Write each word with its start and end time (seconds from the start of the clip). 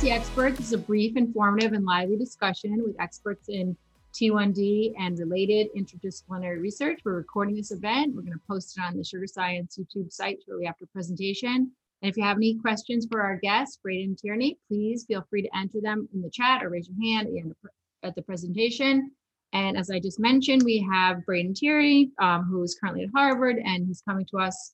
The 0.00 0.10
Experts 0.10 0.60
is 0.60 0.72
a 0.72 0.78
brief, 0.78 1.18
informative, 1.18 1.74
and 1.74 1.84
lively 1.84 2.16
discussion 2.16 2.82
with 2.82 2.98
experts 2.98 3.50
in 3.50 3.76
T1D 4.14 4.94
and 4.98 5.18
related 5.18 5.68
interdisciplinary 5.76 6.58
research. 6.58 7.00
We're 7.04 7.16
recording 7.16 7.54
this 7.54 7.70
event. 7.70 8.14
We're 8.14 8.22
going 8.22 8.32
to 8.32 8.40
post 8.48 8.78
it 8.78 8.80
on 8.80 8.96
the 8.96 9.04
Sugar 9.04 9.26
Science 9.26 9.78
YouTube 9.78 10.10
site 10.10 10.38
shortly 10.46 10.64
after 10.64 10.86
presentation. 10.86 11.70
And 12.00 12.10
if 12.10 12.16
you 12.16 12.24
have 12.24 12.38
any 12.38 12.54
questions 12.54 13.06
for 13.10 13.20
our 13.20 13.36
guests, 13.36 13.78
Braden 13.82 14.16
Tierney, 14.16 14.58
please 14.68 15.04
feel 15.04 15.22
free 15.28 15.42
to 15.42 15.54
enter 15.54 15.82
them 15.82 16.08
in 16.14 16.22
the 16.22 16.30
chat 16.30 16.64
or 16.64 16.70
raise 16.70 16.88
your 16.88 16.96
hand 17.06 17.28
at 17.28 17.34
the, 17.34 18.08
at 18.08 18.14
the 18.14 18.22
presentation. 18.22 19.10
And 19.52 19.76
as 19.76 19.90
I 19.90 20.00
just 20.00 20.18
mentioned, 20.18 20.62
we 20.62 20.78
have 20.90 21.26
Braden 21.26 21.52
Tierney, 21.52 22.10
um, 22.18 22.44
who 22.44 22.62
is 22.62 22.74
currently 22.80 23.04
at 23.04 23.10
Harvard, 23.14 23.58
and 23.62 23.86
he's 23.86 24.00
coming 24.00 24.24
to 24.30 24.38
us 24.38 24.72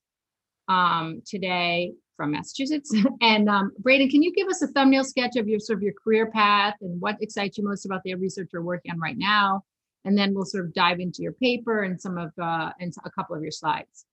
um, 0.68 1.22
today 1.26 1.92
from 2.16 2.32
Massachusetts. 2.32 2.94
And 3.20 3.48
um, 3.48 3.72
Braden, 3.78 4.08
can 4.08 4.22
you 4.22 4.32
give 4.32 4.48
us 4.48 4.62
a 4.62 4.68
thumbnail 4.68 5.04
sketch 5.04 5.36
of 5.36 5.48
your 5.48 5.60
sort 5.60 5.78
of 5.78 5.82
your 5.82 5.94
career 6.02 6.30
path 6.30 6.74
and 6.80 7.00
what 7.00 7.16
excites 7.20 7.58
you 7.58 7.64
most 7.64 7.84
about 7.84 8.02
the 8.04 8.14
research 8.14 8.50
you're 8.52 8.62
working 8.62 8.92
on 8.92 9.00
right 9.00 9.18
now? 9.18 9.62
And 10.04 10.16
then 10.16 10.34
we'll 10.34 10.44
sort 10.44 10.64
of 10.64 10.72
dive 10.72 11.00
into 11.00 11.22
your 11.22 11.32
paper 11.32 11.82
and 11.82 12.00
some 12.00 12.16
of 12.16 12.30
uh, 12.40 12.70
and 12.80 12.94
a 13.04 13.10
couple 13.10 13.34
of 13.34 13.42
your 13.42 13.50
slides. 13.50 14.06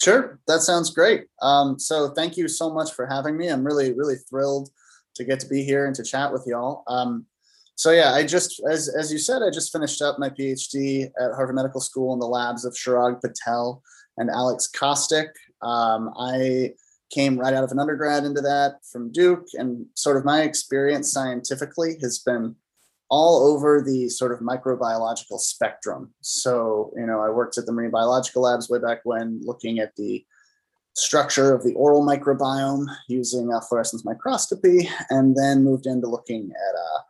Sure, 0.00 0.38
that 0.46 0.60
sounds 0.60 0.90
great. 0.90 1.26
Um, 1.42 1.78
so 1.78 2.10
thank 2.10 2.36
you 2.36 2.48
so 2.48 2.72
much 2.72 2.92
for 2.92 3.06
having 3.06 3.36
me. 3.36 3.48
I'm 3.48 3.64
really, 3.64 3.92
really 3.92 4.16
thrilled 4.16 4.70
to 5.16 5.24
get 5.24 5.40
to 5.40 5.48
be 5.48 5.64
here 5.64 5.86
and 5.86 5.94
to 5.96 6.04
chat 6.04 6.32
with 6.32 6.44
y'all. 6.46 6.84
Um, 6.86 7.26
so 7.74 7.90
yeah, 7.90 8.12
I 8.12 8.24
just, 8.24 8.60
as, 8.70 8.88
as 8.88 9.12
you 9.12 9.18
said, 9.18 9.42
I 9.42 9.50
just 9.50 9.72
finished 9.72 10.00
up 10.00 10.18
my 10.18 10.30
PhD 10.30 11.06
at 11.20 11.34
Harvard 11.34 11.56
Medical 11.56 11.80
School 11.80 12.12
in 12.12 12.20
the 12.20 12.26
labs 12.26 12.64
of 12.64 12.74
Chirag 12.74 13.20
Patel 13.20 13.82
and 14.16 14.30
Alex 14.30 14.68
Kostic. 14.72 15.28
Um, 15.62 16.12
I 16.18 16.74
came 17.10 17.38
right 17.38 17.54
out 17.54 17.64
of 17.64 17.72
an 17.72 17.78
undergrad 17.78 18.24
into 18.24 18.40
that 18.42 18.80
from 18.90 19.10
Duke, 19.12 19.46
and 19.54 19.86
sort 19.94 20.16
of 20.16 20.24
my 20.24 20.42
experience 20.42 21.10
scientifically 21.10 21.96
has 22.02 22.18
been 22.18 22.54
all 23.10 23.46
over 23.46 23.82
the 23.82 24.08
sort 24.10 24.32
of 24.32 24.40
microbiological 24.40 25.38
spectrum. 25.38 26.12
So, 26.20 26.92
you 26.94 27.06
know, 27.06 27.20
I 27.20 27.30
worked 27.30 27.56
at 27.56 27.64
the 27.64 27.72
marine 27.72 27.90
biological 27.90 28.42
labs 28.42 28.68
way 28.68 28.78
back 28.78 29.00
when, 29.04 29.40
looking 29.42 29.78
at 29.78 29.96
the 29.96 30.24
structure 30.94 31.54
of 31.54 31.62
the 31.62 31.72
oral 31.74 32.04
microbiome 32.04 32.84
using 33.08 33.52
uh, 33.52 33.60
fluorescence 33.60 34.04
microscopy, 34.04 34.90
and 35.08 35.34
then 35.36 35.64
moved 35.64 35.86
into 35.86 36.06
looking 36.06 36.50
at 36.50 36.78
uh, 36.78 37.00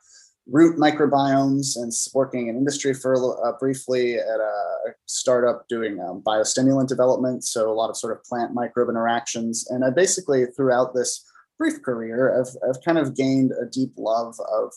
root 0.50 0.78
microbiomes 0.78 1.76
and 1.76 1.92
working 2.14 2.48
in 2.48 2.56
industry 2.56 2.94
for 2.94 3.14
uh, 3.46 3.52
briefly 3.58 4.16
at 4.16 4.40
a 4.40 4.94
startup 5.06 5.68
doing 5.68 6.00
um, 6.00 6.22
biostimulant 6.24 6.88
development. 6.88 7.44
So 7.44 7.70
a 7.70 7.74
lot 7.74 7.90
of 7.90 7.96
sort 7.96 8.16
of 8.16 8.24
plant 8.24 8.54
microbe 8.54 8.88
interactions. 8.88 9.66
And 9.68 9.84
I 9.84 9.90
basically 9.90 10.46
throughout 10.56 10.94
this 10.94 11.24
brief 11.58 11.82
career, 11.82 12.40
I've, 12.40 12.56
I've 12.68 12.82
kind 12.82 12.98
of 12.98 13.14
gained 13.14 13.52
a 13.52 13.66
deep 13.66 13.92
love 13.98 14.36
of 14.50 14.72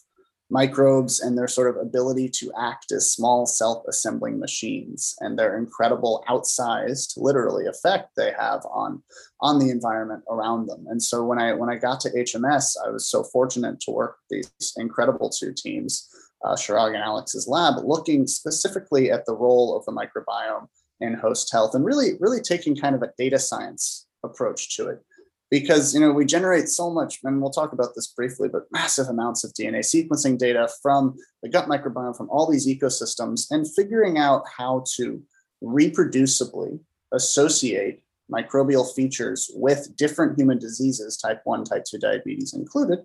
microbes 0.52 1.21
and 1.21 1.38
their 1.38 1.47
sort 1.47 1.69
of 1.69 1.81
ability 1.81 2.30
to 2.30 2.52
act 2.59 2.91
as 2.91 3.11
small 3.11 3.45
self-assembling 3.45 4.38
machines. 4.38 5.16
And 5.21 5.39
their 5.39 5.57
incredible 5.57 6.23
outsized 6.30 7.13
literally 7.17 7.66
effect 7.66 8.09
they 8.16 8.33
have 8.38 8.61
on 8.66 9.02
on 9.39 9.57
the 9.57 9.72
environment 9.72 10.23
around 10.29 10.67
them. 10.67 10.85
And 10.88 11.02
so 11.02 11.23
when 11.23 11.39
i 11.39 11.53
when 11.53 11.69
i 11.69 11.75
got 11.75 11.99
to 12.02 12.09
hms 12.09 12.75
i 12.85 12.89
was 12.89 13.09
so 13.09 13.23
fortunate 13.23 13.79
to 13.81 13.91
work 13.91 14.17
with 14.29 14.44
these 14.44 14.73
incredible 14.77 15.29
two 15.29 15.53
teams 15.55 16.07
uh, 16.44 16.55
Chirag 16.55 16.94
and 16.95 17.03
Alex's 17.03 17.47
lab, 17.47 17.83
looking 17.83 18.25
specifically 18.27 19.11
at 19.11 19.25
the 19.25 19.35
role 19.35 19.77
of 19.77 19.85
the 19.85 19.91
microbiome 19.91 20.67
in 20.99 21.13
host 21.13 21.52
health 21.52 21.75
and 21.75 21.85
really, 21.85 22.11
really 22.19 22.41
taking 22.41 22.75
kind 22.75 22.95
of 22.95 23.02
a 23.02 23.11
data 23.17 23.39
science 23.39 24.07
approach 24.23 24.75
to 24.75 24.88
it 24.88 25.03
because 25.52 25.94
you 25.94 25.99
know 25.99 26.11
we 26.11 26.25
generate 26.25 26.67
so 26.67 26.89
much 26.89 27.19
and 27.23 27.39
we'll 27.39 27.52
talk 27.52 27.73
about 27.73 27.94
this 27.94 28.07
briefly 28.07 28.49
but 28.52 28.63
massive 28.71 29.07
amounts 29.07 29.44
of 29.44 29.53
dna 29.53 29.80
sequencing 29.80 30.38
data 30.38 30.67
from 30.81 31.16
the 31.44 31.50
gut 31.50 31.67
microbiome 31.67 32.17
from 32.17 32.29
all 32.29 32.50
these 32.50 32.67
ecosystems 32.67 33.51
and 33.51 33.72
figuring 33.72 34.17
out 34.17 34.44
how 34.57 34.84
to 34.95 35.22
reproducibly 35.61 36.79
associate 37.11 38.01
microbial 38.31 38.91
features 38.95 39.51
with 39.53 39.95
different 39.97 40.40
human 40.40 40.57
diseases 40.57 41.17
type 41.17 41.41
1 41.44 41.66
type 41.66 41.84
2 41.84 42.00
diabetes 42.00 42.53
included 42.53 43.00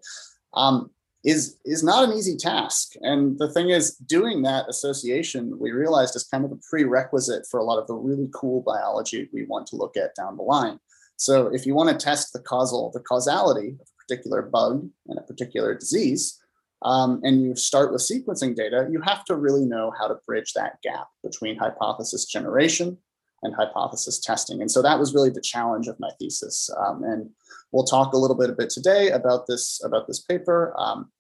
um, 0.55 0.89
is 1.25 1.59
is 1.65 1.83
not 1.83 2.09
an 2.09 2.17
easy 2.17 2.37
task. 2.37 2.93
And 3.01 3.37
the 3.37 3.51
thing 3.51 3.71
is 3.71 3.97
doing 3.97 4.43
that 4.43 4.69
association 4.69 5.59
we 5.59 5.73
realized 5.73 6.15
is 6.15 6.23
kind 6.23 6.45
of 6.45 6.53
a 6.53 6.59
prerequisite 6.71 7.47
for 7.51 7.59
a 7.59 7.65
lot 7.65 7.81
of 7.81 7.89
the 7.89 7.95
really 7.95 8.29
cool 8.33 8.63
biology 8.63 9.29
we 9.33 9.45
want 9.45 9.67
to 9.69 9.77
look 9.77 9.97
at 9.97 10.15
down 10.15 10.37
the 10.37 10.45
line 10.45 10.79
so 11.17 11.49
if 11.49 11.67
you 11.67 11.75
want 11.75 11.89
to 11.89 12.05
test 12.05 12.33
the 12.33 12.41
causal, 12.41 12.91
the 12.93 13.01
causality 13.01 13.69
of 13.69 13.81
a 13.81 14.03
particular 14.03 14.43
bug 14.43 14.89
and 15.09 15.19
a 15.19 15.23
particular 15.23 15.75
disease, 15.75 16.39
um, 16.83 17.21
and 17.25 17.43
you 17.43 17.57
start 17.57 17.93
with 17.93 18.03
sequencing 18.03 18.55
data, 18.55 18.89
you 18.91 19.01
have 19.01 19.25
to 19.25 19.35
really 19.35 19.65
know 19.65 19.93
how 19.99 20.07
to 20.07 20.19
bridge 20.27 20.53
that 20.53 20.81
gap 20.83 21.09
between 21.23 21.57
hypothesis 21.57 22.27
generation 22.27 22.99
and 23.43 23.55
hypothesis 23.55 24.21
testing. 24.21 24.61
And 24.61 24.71
so 24.71 24.83
that 24.83 24.99
was 24.99 25.15
really 25.15 25.31
the 25.31 25.41
challenge 25.41 25.89
of 25.89 25.99
my 25.99 26.11
thesis. 26.19 26.69
Um, 26.79 27.03
and 27.05 27.31
we'll 27.73 27.85
talk 27.85 28.13
a 28.13 28.19
little 28.19 28.37
bit 28.37 28.51
a 28.51 28.55
bit 28.55 28.71
today 28.71 29.11
about 29.11 29.47
this 29.47 29.81
about 29.85 30.07
this 30.07 30.21
paper 30.21 30.75
um, 30.79 31.11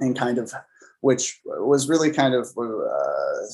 and 0.00 0.16
kind 0.16 0.38
of 0.38 0.52
which 1.00 1.40
was 1.44 1.88
really 1.88 2.10
kind 2.10 2.34
of 2.34 2.48
uh, 2.58 3.46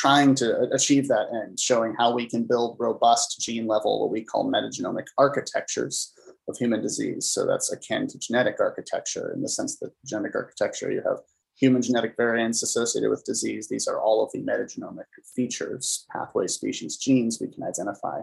trying 0.00 0.34
to 0.34 0.62
achieve 0.72 1.08
that 1.08 1.26
end, 1.30 1.60
showing 1.60 1.94
how 1.98 2.14
we 2.14 2.26
can 2.26 2.42
build 2.44 2.74
robust 2.78 3.38
gene 3.38 3.66
level, 3.66 4.00
what 4.00 4.10
we 4.10 4.24
call 4.24 4.50
metagenomic 4.50 5.04
architectures 5.18 6.14
of 6.48 6.56
human 6.56 6.80
disease. 6.80 7.30
So 7.30 7.44
that's 7.44 7.70
akin 7.70 8.06
to 8.08 8.18
genetic 8.18 8.56
architecture 8.60 9.30
in 9.34 9.42
the 9.42 9.48
sense 9.48 9.78
that 9.80 9.92
genetic 10.06 10.34
architecture, 10.34 10.90
you 10.90 11.02
have 11.06 11.18
human 11.54 11.82
genetic 11.82 12.14
variants 12.16 12.62
associated 12.62 13.10
with 13.10 13.24
disease. 13.24 13.68
These 13.68 13.86
are 13.88 14.00
all 14.00 14.24
of 14.24 14.32
the 14.32 14.40
metagenomic 14.40 15.04
features, 15.36 16.06
pathways, 16.10 16.54
species, 16.54 16.96
genes 16.96 17.38
we 17.38 17.48
can 17.48 17.62
identify 17.62 18.20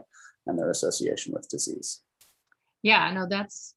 and 0.48 0.58
their 0.58 0.72
association 0.72 1.32
with 1.32 1.48
disease. 1.48 2.02
Yeah, 2.82 3.12
no, 3.12 3.28
that's 3.30 3.76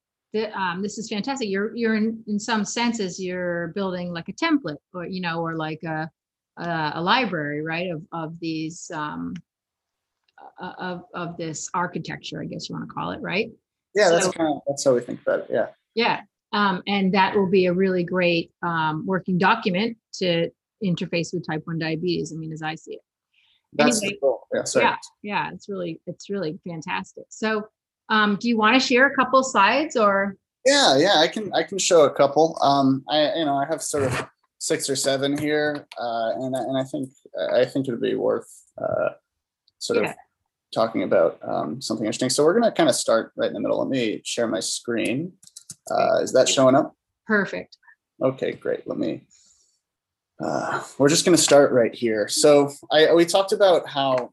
um, 0.55 0.81
this 0.81 0.97
is 0.97 1.10
fantastic. 1.10 1.50
You're 1.50 1.77
you're 1.77 1.97
in, 1.97 2.22
in 2.28 2.39
some 2.39 2.65
senses 2.65 3.21
you're 3.21 3.69
building 3.75 4.10
like 4.10 4.31
a 4.31 4.33
template, 4.33 4.78
or 4.94 5.05
you 5.05 5.21
know, 5.21 5.41
or 5.43 5.56
like 5.56 5.83
a 5.83 6.10
uh, 6.56 6.93
a 6.94 7.03
library, 7.03 7.62
right, 7.62 7.91
of 7.91 8.03
of 8.12 8.41
these 8.41 8.91
um, 8.93 9.34
uh, 10.61 10.72
of 10.78 11.05
of 11.15 11.37
this 11.37 11.69
architecture, 11.75 12.43
I 12.43 12.47
guess 12.47 12.69
you 12.69 12.75
want 12.75 12.88
to 12.88 12.94
call 12.94 13.12
it, 13.12 13.21
right? 13.21 13.50
Yeah, 13.94 14.11
that's 14.11 14.28
kind 14.28 14.55
of 14.55 14.62
that's 14.66 14.84
how 14.84 14.94
we 14.94 15.00
think 15.00 15.22
about 15.22 15.41
it. 15.41 15.47
Yeah. 15.50 15.66
Yeah, 15.94 16.21
um, 16.53 16.83
and 16.87 17.15
that 17.15 17.34
will 17.34 17.49
be 17.49 17.66
a 17.66 17.72
really 17.72 18.05
great 18.05 18.53
um, 18.62 19.05
working 19.06 19.39
document 19.39 19.97
to 20.15 20.50
interface 20.84 21.33
with 21.33 21.47
type 21.47 21.62
one 21.65 21.78
diabetes. 21.78 22.33
I 22.33 22.37
mean, 22.37 22.53
as 22.53 22.62
I 22.62 22.75
see 22.75 22.94
it. 22.94 23.00
That's 23.72 24.03
anyway, 24.03 24.19
cool. 24.21 24.47
Yeah, 24.53 24.65
sorry. 24.65 24.84
yeah, 24.84 24.97
yeah, 25.22 25.50
it's 25.53 25.69
really 25.69 26.00
it's 26.06 26.28
really 26.28 26.59
fantastic. 26.66 27.25
So, 27.28 27.69
um, 28.09 28.37
do 28.41 28.49
you 28.49 28.56
want 28.56 28.75
to 28.75 28.81
share 28.81 29.06
a 29.06 29.15
couple 29.15 29.43
slides 29.44 29.97
or? 29.97 30.37
Yeah, 30.66 30.99
yeah, 30.99 31.15
I 31.16 31.28
can 31.28 31.53
I 31.53 31.62
can 31.62 31.78
show 31.78 32.03
a 32.03 32.10
couple. 32.10 32.59
Um, 32.60 33.05
I 33.09 33.34
you 33.37 33.44
know 33.44 33.56
I 33.56 33.66
have 33.66 33.83
sort 33.83 34.05
of 34.05 34.27
six 34.60 34.88
or 34.88 34.94
seven 34.94 35.37
here, 35.37 35.88
uh, 35.98 36.31
and 36.37 36.54
and 36.54 36.78
I 36.78 36.84
think 36.84 37.10
I 37.53 37.65
think 37.65 37.88
it 37.88 37.91
would 37.91 38.00
be 38.00 38.15
worth 38.15 38.48
uh, 38.78 39.10
sort 39.78 40.04
yeah. 40.04 40.10
of 40.10 40.16
talking 40.72 41.03
about 41.03 41.38
um, 41.43 41.81
something 41.81 42.06
interesting. 42.06 42.31
So 42.31 42.44
we're 42.44 42.53
going 42.53 42.71
to 42.71 42.76
kind 42.76 42.88
of 42.88 42.94
start 42.94 43.32
right 43.37 43.48
in 43.48 43.54
the 43.54 43.60
middle. 43.60 43.78
Let 43.78 43.88
me 43.88 44.21
share 44.25 44.47
my 44.47 44.60
screen. 44.60 45.32
Uh, 45.91 46.19
is 46.21 46.32
that 46.32 46.48
showing 46.48 46.76
up? 46.76 46.94
Perfect. 47.26 47.76
Okay, 48.22 48.53
great. 48.53 48.87
Let 48.87 48.98
me. 48.98 49.22
Uh, 50.43 50.82
we're 50.98 51.09
just 51.09 51.25
going 51.25 51.37
to 51.37 51.42
start 51.42 51.72
right 51.72 51.94
here. 51.94 52.28
So 52.28 52.71
I 52.92 53.12
we 53.12 53.25
talked 53.25 53.53
about 53.53 53.88
how 53.88 54.31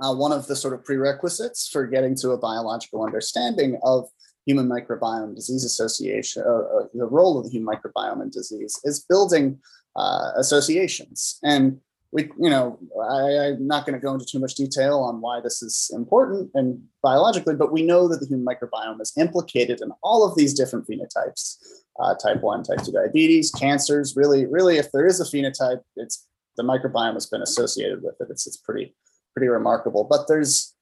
uh, 0.00 0.14
one 0.14 0.32
of 0.32 0.46
the 0.46 0.56
sort 0.56 0.74
of 0.74 0.84
prerequisites 0.84 1.68
for 1.68 1.86
getting 1.86 2.14
to 2.16 2.30
a 2.30 2.38
biological 2.38 3.04
understanding 3.04 3.78
of 3.82 4.08
human 4.48 4.66
microbiome 4.66 5.34
disease 5.34 5.62
association, 5.62 6.42
uh, 6.46 6.50
uh, 6.76 6.86
the 6.94 7.06
role 7.06 7.38
of 7.38 7.44
the 7.44 7.50
human 7.50 7.74
microbiome 7.74 8.22
in 8.22 8.30
disease 8.30 8.80
is 8.84 9.04
building 9.06 9.58
uh, 9.94 10.30
associations. 10.36 11.38
And 11.42 11.80
we, 12.12 12.30
you 12.40 12.48
know, 12.48 12.78
I, 12.98 13.48
am 13.52 13.66
not 13.66 13.84
going 13.84 13.98
to 13.98 14.02
go 14.02 14.14
into 14.14 14.24
too 14.24 14.38
much 14.38 14.54
detail 14.54 15.00
on 15.00 15.20
why 15.20 15.42
this 15.42 15.60
is 15.60 15.90
important 15.94 16.50
and 16.54 16.82
biologically, 17.02 17.56
but 17.56 17.70
we 17.70 17.82
know 17.82 18.08
that 18.08 18.20
the 18.20 18.26
human 18.26 18.46
microbiome 18.46 19.02
is 19.02 19.12
implicated 19.18 19.82
in 19.82 19.90
all 20.02 20.26
of 20.26 20.34
these 20.34 20.54
different 20.54 20.88
phenotypes, 20.88 21.58
uh, 22.00 22.14
type 22.14 22.40
one, 22.40 22.62
type 22.62 22.82
two 22.82 22.92
diabetes, 22.92 23.50
cancers. 23.50 24.14
Really, 24.16 24.46
really, 24.46 24.78
if 24.78 24.90
there 24.92 25.06
is 25.06 25.20
a 25.20 25.24
phenotype, 25.24 25.82
it's 25.96 26.26
the 26.56 26.62
microbiome 26.62 27.12
has 27.12 27.26
been 27.26 27.42
associated 27.42 28.02
with 28.02 28.14
it. 28.20 28.28
It's 28.30 28.46
it's 28.46 28.56
pretty 28.56 28.94
pretty 29.34 29.48
remarkable. 29.48 30.04
But 30.04 30.28
there's 30.28 30.74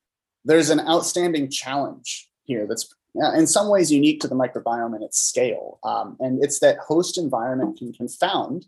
there's 0.44 0.70
an 0.70 0.80
outstanding 0.80 1.50
challenge 1.50 2.28
here 2.44 2.66
that's 2.68 2.88
in 3.34 3.46
some 3.46 3.68
ways 3.68 3.90
unique 3.90 4.20
to 4.20 4.28
the 4.28 4.34
microbiome 4.34 4.94
and 4.94 5.02
its 5.02 5.18
scale. 5.18 5.78
Um, 5.84 6.16
and 6.20 6.42
it's 6.42 6.60
that 6.60 6.78
host 6.78 7.18
environment 7.18 7.78
can 7.78 7.92
confound 7.92 8.66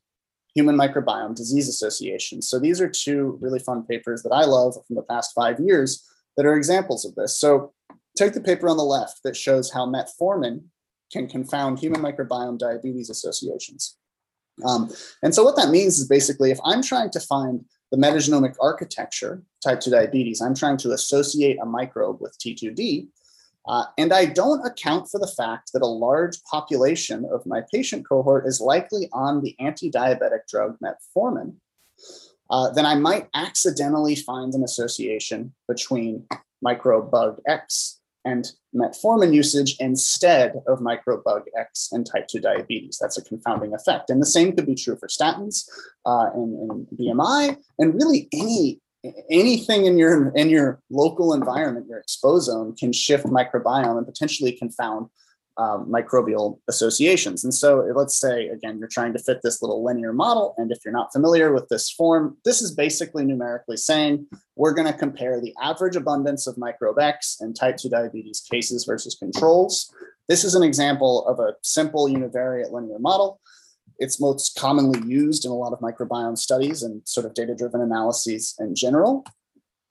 human 0.54 0.76
microbiome 0.76 1.34
disease 1.34 1.68
associations. 1.68 2.48
So 2.48 2.58
these 2.58 2.80
are 2.80 2.88
two 2.88 3.38
really 3.40 3.58
fun 3.58 3.84
papers 3.84 4.22
that 4.22 4.32
I 4.32 4.44
love 4.44 4.74
from 4.86 4.96
the 4.96 5.02
past 5.02 5.32
five 5.34 5.60
years 5.60 6.06
that 6.36 6.46
are 6.46 6.56
examples 6.56 7.04
of 7.04 7.14
this. 7.14 7.38
So 7.38 7.72
take 8.16 8.32
the 8.32 8.40
paper 8.40 8.68
on 8.68 8.76
the 8.76 8.84
left 8.84 9.22
that 9.24 9.36
shows 9.36 9.70
how 9.70 9.86
metformin 9.86 10.62
can 11.12 11.28
confound 11.28 11.78
human 11.78 12.00
microbiome 12.00 12.58
diabetes 12.58 13.10
associations. 13.10 13.96
Um, 14.64 14.90
and 15.22 15.34
so 15.34 15.44
what 15.44 15.56
that 15.56 15.70
means 15.70 15.98
is 15.98 16.08
basically 16.08 16.50
if 16.50 16.58
I'm 16.64 16.82
trying 16.82 17.10
to 17.10 17.20
find 17.20 17.64
the 17.90 17.96
metagenomic 17.96 18.54
architecture 18.60 19.42
type 19.64 19.80
2 19.80 19.90
diabetes, 19.90 20.40
I'm 20.40 20.54
trying 20.54 20.76
to 20.78 20.92
associate 20.92 21.58
a 21.62 21.66
microbe 21.66 22.20
with 22.20 22.36
T2D, 22.38 23.08
uh, 23.66 23.84
and 23.98 24.12
I 24.12 24.26
don't 24.26 24.66
account 24.66 25.08
for 25.10 25.18
the 25.18 25.32
fact 25.36 25.72
that 25.72 25.82
a 25.82 25.86
large 25.86 26.42
population 26.44 27.26
of 27.30 27.44
my 27.46 27.62
patient 27.72 28.08
cohort 28.08 28.46
is 28.46 28.60
likely 28.60 29.08
on 29.12 29.42
the 29.42 29.54
anti-diabetic 29.58 30.46
drug 30.48 30.76
metformin, 30.82 31.56
uh, 32.50 32.70
then 32.70 32.86
I 32.86 32.94
might 32.94 33.28
accidentally 33.34 34.16
find 34.16 34.54
an 34.54 34.62
association 34.62 35.54
between 35.66 36.26
microbe 36.62 37.10
bug 37.10 37.40
X 37.46 38.00
and 38.24 38.50
metformin 38.74 39.34
usage 39.34 39.76
instead 39.80 40.54
of 40.66 40.80
microbug 40.80 41.42
X 41.56 41.90
and 41.92 42.06
type 42.06 42.26
2 42.28 42.40
diabetes. 42.40 42.98
That's 43.00 43.18
a 43.18 43.24
confounding 43.24 43.74
effect. 43.74 44.10
And 44.10 44.20
the 44.20 44.26
same 44.26 44.54
could 44.54 44.66
be 44.66 44.74
true 44.74 44.96
for 44.96 45.08
statins 45.08 45.68
uh, 46.04 46.30
and, 46.34 46.70
and 46.70 46.86
BMI 46.98 47.56
and 47.78 47.94
really 47.94 48.28
any 48.32 48.80
anything 49.30 49.86
in 49.86 49.98
your 49.98 50.30
in 50.30 50.48
your 50.48 50.80
local 50.90 51.34
environment, 51.34 51.86
your 51.88 52.02
exposome 52.02 52.76
can 52.78 52.92
shift 52.92 53.26
microbiome 53.26 53.98
and 53.98 54.06
potentially 54.06 54.52
confound 54.52 55.08
um, 55.58 55.90
microbial 55.90 56.60
associations. 56.68 57.42
And 57.42 57.52
so 57.52 57.78
let's 57.94 58.16
say, 58.16 58.46
again, 58.48 58.78
you're 58.78 58.88
trying 58.88 59.12
to 59.14 59.18
fit 59.18 59.40
this 59.42 59.60
little 59.60 59.84
linear 59.84 60.12
model. 60.12 60.54
And 60.56 60.70
if 60.70 60.78
you're 60.84 60.92
not 60.92 61.12
familiar 61.12 61.52
with 61.52 61.68
this 61.68 61.90
form, 61.90 62.36
this 62.44 62.62
is 62.62 62.70
basically 62.72 63.24
numerically 63.24 63.76
saying 63.76 64.26
we're 64.54 64.72
going 64.72 64.86
to 64.86 64.96
compare 64.96 65.40
the 65.40 65.52
average 65.60 65.96
abundance 65.96 66.46
of 66.46 66.56
microbe 66.58 67.00
X 67.00 67.38
and 67.40 67.56
type 67.56 67.76
2 67.76 67.88
diabetes 67.88 68.46
cases 68.48 68.84
versus 68.84 69.16
controls. 69.16 69.92
This 70.28 70.44
is 70.44 70.54
an 70.54 70.62
example 70.62 71.26
of 71.26 71.40
a 71.40 71.54
simple 71.62 72.06
univariate 72.06 72.70
linear 72.70 73.00
model. 73.00 73.40
It's 73.98 74.20
most 74.20 74.56
commonly 74.56 75.00
used 75.06 75.44
in 75.44 75.50
a 75.50 75.54
lot 75.54 75.72
of 75.72 75.80
microbiome 75.80 76.38
studies 76.38 76.82
and 76.82 77.02
sort 77.06 77.26
of 77.26 77.34
data 77.34 77.54
driven 77.54 77.80
analyses 77.80 78.54
in 78.58 78.74
general. 78.74 79.24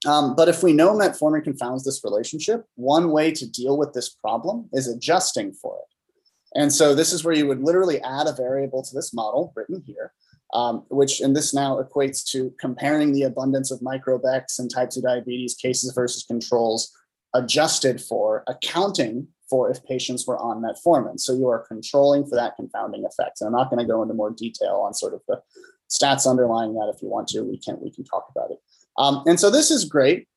Um, 0.06 0.36
but 0.36 0.48
if 0.48 0.64
we 0.64 0.74
know 0.74 0.94
metformin 0.94 1.44
confounds 1.44 1.84
this 1.84 2.04
relationship, 2.04 2.66
one 2.76 3.12
way 3.12 3.32
to 3.32 3.50
deal 3.50 3.78
with 3.78 3.94
this 3.94 4.10
problem 4.10 4.70
is 4.72 4.88
adjusting 4.88 5.54
for 5.54 5.78
it. 5.78 6.60
And 6.60 6.72
so 6.72 6.96
this 6.96 7.12
is 7.12 7.24
where 7.24 7.36
you 7.36 7.48
would 7.48 7.62
literally 7.62 8.02
add 8.02 8.28
a 8.28 8.34
variable 8.34 8.84
to 8.84 8.96
this 8.96 9.14
model 9.14 9.52
written 9.56 9.84
here, 9.86 10.14
um, 10.54 10.86
which 10.90 11.20
and 11.20 11.36
this 11.36 11.54
now 11.54 11.82
equates 11.82 12.24
to 12.32 12.54
comparing 12.60 13.12
the 13.12 13.24
abundance 13.24 13.72
of 13.72 13.82
microbe 13.82 14.24
X 14.26 14.60
and 14.60 14.72
types 14.74 14.98
of 14.98 15.04
diabetes 15.04 15.56
cases 15.56 15.92
versus 15.94 16.24
controls 16.24 16.92
adjusted 17.38 18.02
for 18.02 18.44
accounting 18.48 19.28
for 19.50 19.72
if 19.72 19.84
patients 19.86 20.28
were 20.28 20.38
on 20.38 20.62
metformin. 20.62 21.20
So 21.20 21.34
you 21.34 21.48
are 21.48 21.66
controlling 21.66 22.26
for 22.26 22.36
that 22.36 22.56
confounding 22.56 23.06
effect. 23.06 23.40
And 23.40 23.48
I'm 23.48 23.54
not 23.54 23.70
going 23.70 23.80
to 23.80 23.92
go 23.92 24.02
into 24.02 24.14
more 24.14 24.32
detail 24.32 24.84
on 24.86 24.94
sort 24.94 25.14
of 25.14 25.22
the 25.28 25.42
stats 25.90 26.30
underlying 26.30 26.74
that. 26.74 26.92
If 26.94 27.02
you 27.02 27.08
want 27.08 27.28
to, 27.30 27.42
we 27.42 27.58
can 27.58 27.78
we 27.82 27.92
can 27.92 28.04
talk 28.04 28.28
about 28.36 28.52
it. 28.52 28.60
Um, 28.98 29.24
and 29.26 29.40
so 29.40 29.50
this 29.50 29.72
is 29.72 29.86
great, 29.86 30.28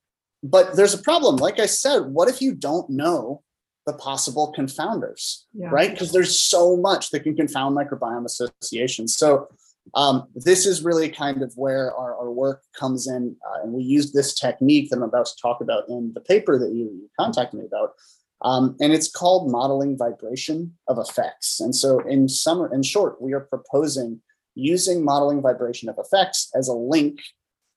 but 0.43 0.77
there's 0.77 0.95
a 0.95 0.99
problem. 0.99 1.37
Like 1.37 1.59
I 1.59 1.67
said, 1.67 2.07
what 2.07 2.29
if 2.29 2.41
you 2.41 2.55
don't 2.55 2.89
know 2.91 3.43
the 3.87 3.95
possible 3.95 4.55
confounders, 4.57 5.45
yeah. 5.55 5.71
right? 5.71 5.91
Because 5.91 6.13
there's 6.13 6.39
so 6.39 6.77
much 6.77 7.11
that 7.11 7.21
can 7.21 7.35
confound 7.35 7.77
microbiome 7.77 8.27
associations. 8.27 9.17
So 9.17 9.49
um, 9.95 10.29
this 10.35 10.67
is 10.67 10.85
really 10.85 11.09
kind 11.09 11.43
of 11.43 11.53
where 11.57 11.95
our, 11.95 12.17
our 12.17 12.31
work 12.31 12.63
comes 12.79 13.07
in. 13.07 13.37
Uh, 13.47 13.63
and 13.63 13.73
we 13.73 13.83
used 13.83 14.15
this 14.15 14.35
technique 14.35 14.91
that 14.91 14.97
I'm 14.97 15.03
about 15.03 15.27
to 15.27 15.37
talk 15.41 15.61
about 15.61 15.89
in 15.89 16.13
the 16.15 16.21
paper 16.21 16.59
that 16.59 16.73
you, 16.73 16.85
you 16.85 17.11
contacted 17.19 17.61
me 17.61 17.67
about. 17.67 17.95
Um, 18.43 18.77
and 18.81 18.93
it's 18.93 19.11
called 19.11 19.51
modeling 19.51 19.99
vibration 19.99 20.77
of 20.89 20.99
effects. 20.99 21.61
And 21.61 21.75
so 21.75 22.01
in 22.01 22.29
summer, 22.29 22.73
in 22.73 22.83
short, 22.83 23.21
we 23.21 23.35
are 23.35 23.41
proposing 23.41 24.21
using 24.55 25.05
modeling 25.05 25.41
vibration 25.41 25.89
of 25.89 25.99
effects 25.99 26.51
as 26.55 26.69
a 26.69 26.75
link 26.75 27.21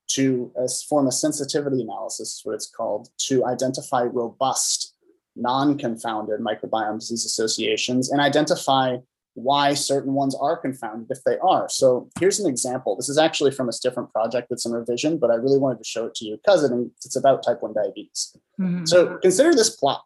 to 0.08 0.52
uh, 0.60 0.68
form 0.90 1.08
a 1.08 1.12
sensitivity 1.12 1.82
analysis, 1.82 2.30
is 2.30 2.42
what 2.44 2.54
it's 2.54 2.70
called, 2.70 3.10
to 3.18 3.46
identify 3.46 4.04
robust, 4.04 4.96
non-confounded 5.36 6.40
microbiome 6.40 7.00
disease 7.00 7.26
associations 7.26 8.12
and 8.12 8.22
identify 8.22 8.98
why 9.36 9.74
certain 9.74 10.14
ones 10.14 10.36
are 10.36 10.58
confounded 10.58 11.08
if 11.10 11.24
they 11.24 11.38
are. 11.40 11.68
So 11.68 12.10
here's 12.20 12.40
an 12.40 12.50
example. 12.50 12.96
This 12.96 13.10
is 13.10 13.18
actually 13.18 13.52
from 13.52 13.68
a 13.68 13.72
different 13.82 14.12
project 14.12 14.48
that's 14.50 14.66
in 14.66 14.72
revision, 14.72 15.18
but 15.18 15.32
I 15.32 15.36
really 15.36 15.58
wanted 15.58 15.80
to 15.80 15.84
show 15.84 16.06
it 16.06 16.16
to 16.16 16.26
you 16.26 16.38
because 16.38 16.64
it's 17.04 17.16
about 17.16 17.44
type 17.44 17.62
1 17.62 17.74
diabetes. 17.74 18.36
Mm-hmm. 18.60 18.86
So 18.86 19.18
consider 19.18 19.56
this 19.56 19.76
plot 19.76 20.04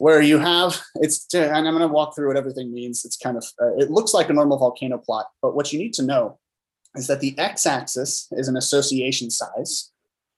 where 0.00 0.22
you 0.22 0.38
have 0.38 0.80
it's 0.94 1.26
and 1.34 1.68
i'm 1.68 1.76
going 1.76 1.80
to 1.80 1.86
walk 1.86 2.14
through 2.14 2.26
what 2.26 2.36
everything 2.36 2.72
means 2.72 3.04
it's 3.04 3.18
kind 3.18 3.36
of 3.36 3.44
uh, 3.62 3.74
it 3.76 3.90
looks 3.90 4.14
like 4.14 4.30
a 4.30 4.32
normal 4.32 4.58
volcano 4.58 4.96
plot 4.96 5.26
but 5.42 5.54
what 5.54 5.72
you 5.72 5.78
need 5.78 5.92
to 5.92 6.02
know 6.02 6.38
is 6.96 7.06
that 7.06 7.20
the 7.20 7.38
x-axis 7.38 8.26
is 8.32 8.48
an 8.48 8.56
association 8.56 9.30
size 9.30 9.90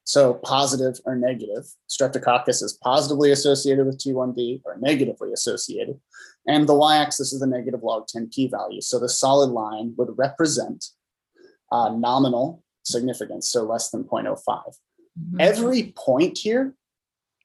so 0.02 0.34
positive 0.34 1.00
or 1.04 1.14
negative 1.14 1.64
streptococcus 1.88 2.60
is 2.60 2.76
positively 2.82 3.30
associated 3.30 3.86
with 3.86 3.98
t1d 3.98 4.60
or 4.64 4.76
negatively 4.80 5.32
associated 5.32 5.98
and 6.46 6.68
the 6.68 6.74
y-axis 6.74 7.32
is 7.32 7.40
the 7.40 7.46
negative 7.46 7.82
log 7.82 8.06
10 8.06 8.30
p-value 8.32 8.80
so 8.80 8.98
the 8.98 9.08
solid 9.08 9.50
line 9.50 9.94
would 9.96 10.08
represent 10.16 10.86
uh, 11.70 11.88
nominal 11.90 12.62
significance 12.84 13.50
so 13.50 13.62
less 13.62 13.90
than 13.90 14.04
0.05 14.04 14.36
mm-hmm. 14.46 15.36
every 15.40 15.92
point 15.96 16.38
here 16.38 16.74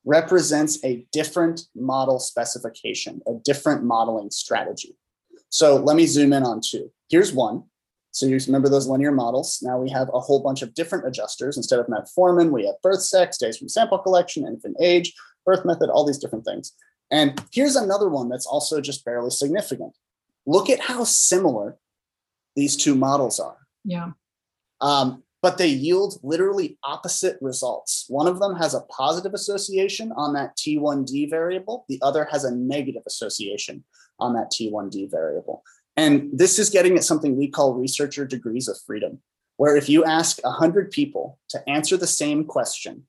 represents 0.07 0.83
a 0.85 1.05
different 1.11 1.63
model 1.75 2.17
specification, 2.17 3.21
a 3.27 3.33
different 3.43 3.83
modeling 3.83 4.31
strategy. 4.31 4.95
So 5.49 5.75
let 5.75 5.97
me 5.97 6.07
zoom 6.07 6.31
in 6.31 6.43
on 6.43 6.61
two. 6.65 6.91
Here's 7.09 7.33
one. 7.33 7.63
So 8.11 8.25
you 8.25 8.39
remember 8.47 8.69
those 8.69 8.87
linear 8.87 9.11
models. 9.11 9.59
Now 9.61 9.77
we 9.77 9.89
have 9.89 10.09
a 10.13 10.19
whole 10.19 10.41
bunch 10.41 10.61
of 10.61 10.73
different 10.73 11.05
adjusters. 11.05 11.57
Instead 11.57 11.79
of 11.79 11.87
metformin, 11.87 12.51
we 12.51 12.65
have 12.65 12.75
birth 12.81 13.01
sex, 13.01 13.37
days 13.37 13.57
from 13.57 13.67
sample 13.67 13.99
collection, 13.99 14.47
infant 14.47 14.77
age, 14.79 15.13
birth 15.45 15.65
method, 15.65 15.89
all 15.89 16.05
these 16.05 16.17
different 16.17 16.45
things. 16.45 16.71
And 17.11 17.41
here's 17.51 17.75
another 17.75 18.09
one 18.09 18.29
that's 18.29 18.45
also 18.45 18.81
just 18.81 19.05
barely 19.05 19.29
significant. 19.29 19.95
Look 20.45 20.69
at 20.69 20.79
how 20.79 21.03
similar 21.03 21.77
these 22.55 22.75
two 22.75 22.95
models 22.95 23.39
are. 23.39 23.57
Yeah. 23.83 24.11
Um, 24.81 25.23
but 25.41 25.57
they 25.57 25.67
yield 25.67 26.19
literally 26.23 26.77
opposite 26.83 27.37
results. 27.41 28.05
One 28.09 28.27
of 28.27 28.39
them 28.39 28.55
has 28.55 28.73
a 28.73 28.81
positive 28.81 29.33
association 29.33 30.11
on 30.13 30.33
that 30.33 30.57
T1D 30.57 31.29
variable, 31.29 31.85
the 31.87 31.99
other 32.01 32.27
has 32.31 32.43
a 32.43 32.55
negative 32.55 33.03
association 33.07 33.83
on 34.19 34.33
that 34.33 34.51
T1D 34.51 35.11
variable. 35.11 35.63
And 35.95 36.29
this 36.33 36.59
is 36.59 36.69
getting 36.69 36.95
at 36.95 37.03
something 37.03 37.35
we 37.35 37.47
call 37.47 37.73
researcher 37.73 38.25
degrees 38.25 38.67
of 38.67 38.77
freedom, 38.85 39.19
where 39.57 39.75
if 39.75 39.89
you 39.89 40.03
ask 40.05 40.43
100 40.43 40.91
people 40.91 41.39
to 41.49 41.69
answer 41.69 41.97
the 41.97 42.07
same 42.07 42.43
question 42.43 43.03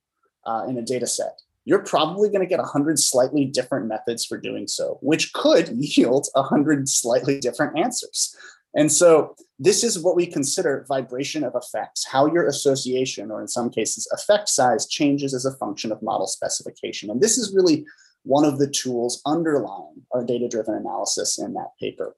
uh, 0.47 0.65
in 0.69 0.79
a 0.79 0.83
data 0.83 1.07
set, 1.07 1.41
you're 1.69 1.85
probably 1.85 2.31
going 2.31 2.41
to 2.41 2.47
get 2.47 2.61
100 2.61 2.99
slightly 2.99 3.45
different 3.45 3.89
methods 3.89 4.25
for 4.25 4.39
doing 4.39 4.67
so, 4.67 4.99
which 5.03 5.35
could 5.35 5.69
yield 5.69 6.27
100 6.33 6.89
slightly 6.89 7.39
different 7.41 7.79
answers. 7.79 8.35
And 8.75 8.91
so 8.91 9.37
this 9.59 9.85
is 9.85 9.99
what 9.99 10.17
we 10.17 10.25
consider 10.25 10.87
vibration 10.89 11.45
of 11.45 11.55
effects, 11.55 12.07
how 12.07 12.25
your 12.25 12.47
association, 12.47 13.31
or 13.31 13.43
in 13.43 13.49
some 13.49 13.69
cases, 13.69 14.09
effect 14.15 14.49
size 14.49 14.87
changes 14.87 15.35
as 15.35 15.45
a 15.45 15.55
function 15.57 15.93
of 15.93 16.01
model 16.01 16.27
specification. 16.27 17.11
And 17.11 17.21
this 17.21 17.37
is 17.37 17.55
really 17.55 17.85
one 18.23 18.47
of 18.47 18.59
the 18.59 18.71
tools 18.71 19.21
underlying 19.27 20.07
our 20.13 20.25
data-driven 20.25 20.75
analysis 20.75 21.39
in 21.39 21.53
that 21.53 21.73
paper. 21.79 22.17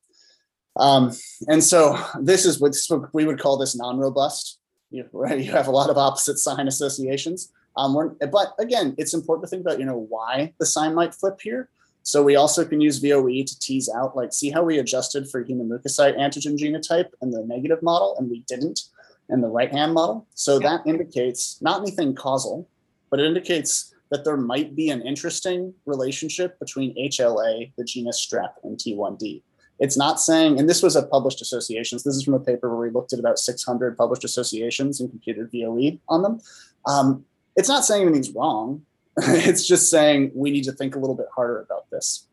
Um, 0.77 1.11
and 1.49 1.65
so 1.65 1.99
this 2.21 2.47
is 2.47 2.61
what 2.61 2.77
we 3.13 3.25
would 3.25 3.41
call 3.41 3.59
this 3.59 3.77
non-robust, 3.77 4.61
you, 4.91 5.07
right? 5.13 5.41
You 5.41 5.51
have 5.51 5.67
a 5.67 5.73
lot 5.73 5.91
of 5.91 5.99
opposite 5.99 6.39
sign 6.39 6.69
associations. 6.69 7.53
Um, 7.77 8.17
but 8.33 8.55
again, 8.59 8.95
it's 8.99 9.15
important 9.15 9.45
to 9.45 9.49
think 9.49 9.67
about, 9.67 9.79
you 9.79 9.87
know, 9.87 10.07
why 10.09 10.53
the 10.59 10.67
sign 10.67 10.95
might 10.95 11.15
flip 11.15 11.41
here. 11.41 11.69
So 12.03 12.23
we 12.23 12.37
also 12.37 12.65
can 12.65 12.81
use 12.81 12.99
VOE 12.99 13.45
to 13.45 13.59
tease 13.59 13.89
out, 13.95 14.17
like, 14.17 14.33
see 14.33 14.51
how 14.51 14.63
we 14.63 14.79
adjusted 14.79 15.29
for 15.29 15.43
human 15.43 15.69
leukocyte 15.69 16.19
antigen 16.19 16.57
genotype 16.57 17.11
in 17.23 17.31
the 17.31 17.45
negative 17.45 17.83
model 17.83 18.17
and 18.19 18.31
we 18.31 18.41
didn't 18.49 18.81
in 19.29 19.41
the 19.41 19.49
right 19.49 19.71
hand 19.71 19.95
model. 19.95 20.27
So 20.35 20.59
that 20.59 20.87
indicates 20.87 21.61
not 21.61 21.83
anything 21.83 22.15
causal, 22.15 22.69
but 23.11 23.21
it 23.21 23.27
indicates 23.27 23.95
that 24.11 24.25
there 24.25 24.37
might 24.37 24.75
be 24.75 24.91
an 24.91 25.03
interesting 25.03 25.73
relationship 25.87 26.59
between 26.59 26.97
HLA, 26.97 27.73
the 27.77 27.85
genus 27.85 28.27
strep, 28.27 28.55
and 28.65 28.77
T1D. 28.77 29.43
It's 29.79 29.97
not 29.97 30.21
saying, 30.21 30.59
and 30.59 30.69
this 30.69 30.83
was 30.83 30.97
a 30.97 31.07
published 31.07 31.41
associations. 31.41 32.03
This 32.03 32.17
is 32.17 32.25
from 32.25 32.35
a 32.35 32.41
paper 32.41 32.69
where 32.69 32.89
we 32.89 32.93
looked 32.93 33.13
at 33.13 33.19
about 33.19 33.39
600 33.39 33.97
published 33.97 34.25
associations 34.25 35.01
and 35.01 35.09
computed 35.09 35.51
VOE 35.51 35.99
on 36.09 36.23
them. 36.23 36.41
Um, 36.87 37.25
it's 37.57 37.69
not 37.69 37.85
saying 37.85 38.03
anything's 38.03 38.31
wrong. 38.33 38.83
it's 39.17 39.67
just 39.67 39.91
saying 39.91 40.31
we 40.35 40.51
need 40.51 40.65
to 40.65 40.73
think 40.73 40.95
a 40.95 40.99
little 40.99 41.17
bit 41.17 41.27
harder 41.35 41.61
about 41.61 41.91
this. 41.91 42.27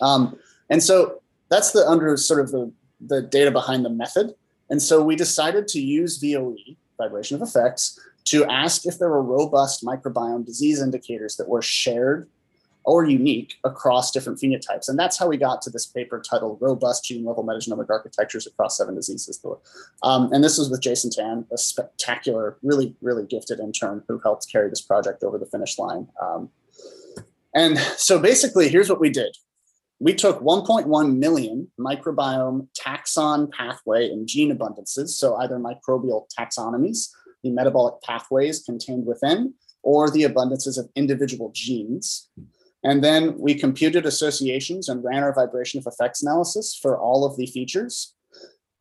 Um, 0.00 0.38
and 0.70 0.82
so 0.82 1.22
that's 1.50 1.72
the 1.72 1.86
under 1.86 2.16
sort 2.16 2.40
of 2.40 2.50
the, 2.50 2.72
the 3.00 3.22
data 3.22 3.50
behind 3.50 3.84
the 3.84 3.90
method. 3.90 4.34
And 4.70 4.80
so 4.80 5.02
we 5.02 5.16
decided 5.16 5.68
to 5.68 5.80
use 5.80 6.18
VOE, 6.18 6.56
vibration 6.96 7.36
of 7.36 7.42
effects, 7.42 7.98
to 8.24 8.44
ask 8.46 8.86
if 8.86 8.98
there 8.98 9.10
were 9.10 9.22
robust 9.22 9.84
microbiome 9.84 10.46
disease 10.46 10.80
indicators 10.80 11.36
that 11.36 11.48
were 11.48 11.62
shared 11.62 12.28
or 12.84 13.04
unique 13.04 13.54
across 13.64 14.10
different 14.10 14.38
phenotypes. 14.38 14.88
And 14.88 14.98
that's 14.98 15.18
how 15.18 15.26
we 15.26 15.36
got 15.36 15.62
to 15.62 15.70
this 15.70 15.86
paper 15.86 16.20
titled 16.20 16.58
Robust 16.60 17.04
Gene 17.04 17.24
Level 17.24 17.44
Metagenomic 17.44 17.88
Architectures 17.88 18.46
Across 18.46 18.78
Seven 18.78 18.94
Diseases. 18.94 19.42
Um, 20.02 20.30
and 20.32 20.44
this 20.44 20.58
was 20.58 20.70
with 20.70 20.82
Jason 20.82 21.10
Tan, 21.10 21.46
a 21.52 21.56
spectacular, 21.56 22.58
really, 22.62 22.94
really 23.00 23.26
gifted 23.26 23.58
intern 23.58 24.02
who 24.06 24.18
helped 24.18 24.50
carry 24.50 24.68
this 24.68 24.82
project 24.82 25.22
over 25.22 25.38
the 25.38 25.46
finish 25.46 25.78
line. 25.78 26.08
Um, 26.20 26.50
and 27.54 27.78
so 27.78 28.18
basically, 28.18 28.68
here's 28.68 28.88
what 28.88 29.00
we 29.00 29.10
did. 29.10 29.36
We 30.00 30.12
took 30.12 30.40
1.1 30.40 31.16
million 31.16 31.70
microbiome 31.78 32.68
taxon 32.78 33.50
pathway 33.52 34.10
and 34.10 34.26
gene 34.26 34.54
abundances, 34.56 35.10
so 35.10 35.36
either 35.36 35.56
microbial 35.56 36.26
taxonomies, 36.38 37.10
the 37.42 37.50
metabolic 37.50 38.02
pathways 38.02 38.62
contained 38.62 39.06
within, 39.06 39.54
or 39.82 40.10
the 40.10 40.24
abundances 40.24 40.78
of 40.78 40.88
individual 40.96 41.52
genes. 41.54 42.28
And 42.84 43.02
then 43.02 43.36
we 43.38 43.54
computed 43.54 44.04
associations 44.04 44.88
and 44.88 45.02
ran 45.02 45.22
our 45.22 45.34
vibration 45.34 45.78
of 45.78 45.86
effects 45.86 46.22
analysis 46.22 46.78
for 46.80 46.98
all 46.98 47.24
of 47.24 47.36
the 47.36 47.46
features. 47.46 48.14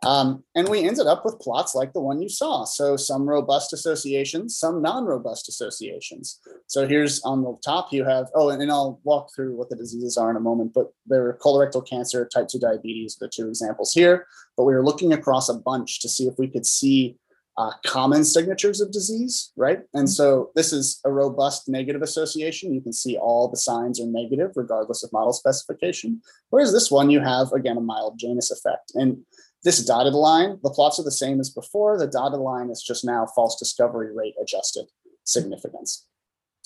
Um, 0.06 0.44
and 0.54 0.68
we 0.68 0.86
ended 0.86 1.08
up 1.08 1.24
with 1.24 1.40
plots 1.40 1.76
like 1.76 1.94
the 1.94 2.02
one 2.02 2.22
you 2.22 2.28
saw. 2.28 2.66
So 2.66 2.98
some 2.98 3.28
robust 3.28 3.72
associations, 3.72 4.58
some 4.58 4.82
non-robust 4.82 5.48
associations. 5.48 6.40
So 6.68 6.86
here's 6.86 7.22
on 7.24 7.42
the 7.42 7.58
top, 7.64 7.94
you 7.94 8.04
have, 8.04 8.28
oh, 8.36 8.50
and, 8.50 8.62
and 8.62 8.70
I'll 8.70 9.00
walk 9.04 9.30
through 9.34 9.56
what 9.56 9.70
the 9.70 9.78
diseases 9.78 10.18
are 10.18 10.30
in 10.30 10.36
a 10.36 10.42
moment, 10.42 10.74
but 10.74 10.92
there 11.06 11.26
are 11.28 11.38
colorectal 11.42 11.88
cancer, 11.88 12.28
type 12.28 12.50
2 12.50 12.60
diabetes, 12.60 13.16
the 13.16 13.30
two 13.30 13.48
examples 13.48 13.94
here. 13.94 14.28
But 14.58 14.66
we 14.66 14.74
were 14.74 14.84
looking 14.84 15.14
across 15.14 15.48
a 15.48 15.54
bunch 15.54 16.02
to 16.02 16.10
see 16.10 16.28
if 16.28 16.38
we 16.38 16.48
could 16.48 16.66
see 16.66 17.18
uh, 17.58 17.72
common 17.86 18.24
signatures 18.24 18.82
of 18.82 18.92
disease, 18.92 19.52
right? 19.56 19.82
And 19.94 20.10
so 20.10 20.52
this 20.56 20.74
is 20.74 21.00
a 21.06 21.12
robust 21.12 21.70
negative 21.70 22.02
association. 22.02 22.74
You 22.74 22.82
can 22.82 22.94
see 22.94 23.18
all 23.18 23.48
the 23.48 23.58
signs 23.58 24.02
are 24.02 24.08
negative 24.08 24.52
regardless 24.56 25.04
of 25.04 25.14
model 25.14 25.34
specification. 25.34 26.22
Whereas 26.50 26.74
this 26.74 26.90
one, 26.90 27.10
you 27.10 27.20
have, 27.20 27.52
again, 27.52 27.78
a 27.78 27.82
mild 27.82 28.18
Janus 28.18 28.52
effect. 28.52 28.92
And 28.96 29.20
this 29.64 29.86
dotted 29.86 30.14
line, 30.14 30.60
the 30.64 30.72
plots 30.72 31.00
are 31.00 31.04
the 31.04 31.12
same 31.12 31.40
as 31.40 31.50
before. 31.50 31.98
The 31.98 32.08
dotted 32.08 32.40
line 32.40 32.70
is 32.70 32.82
just 32.82 33.06
now 33.06 33.28
false 33.36 33.58
discovery 33.58 34.14
rate 34.16 34.36
adjusted 34.42 34.88
significance. 35.24 36.06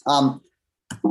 Um, 0.06 0.42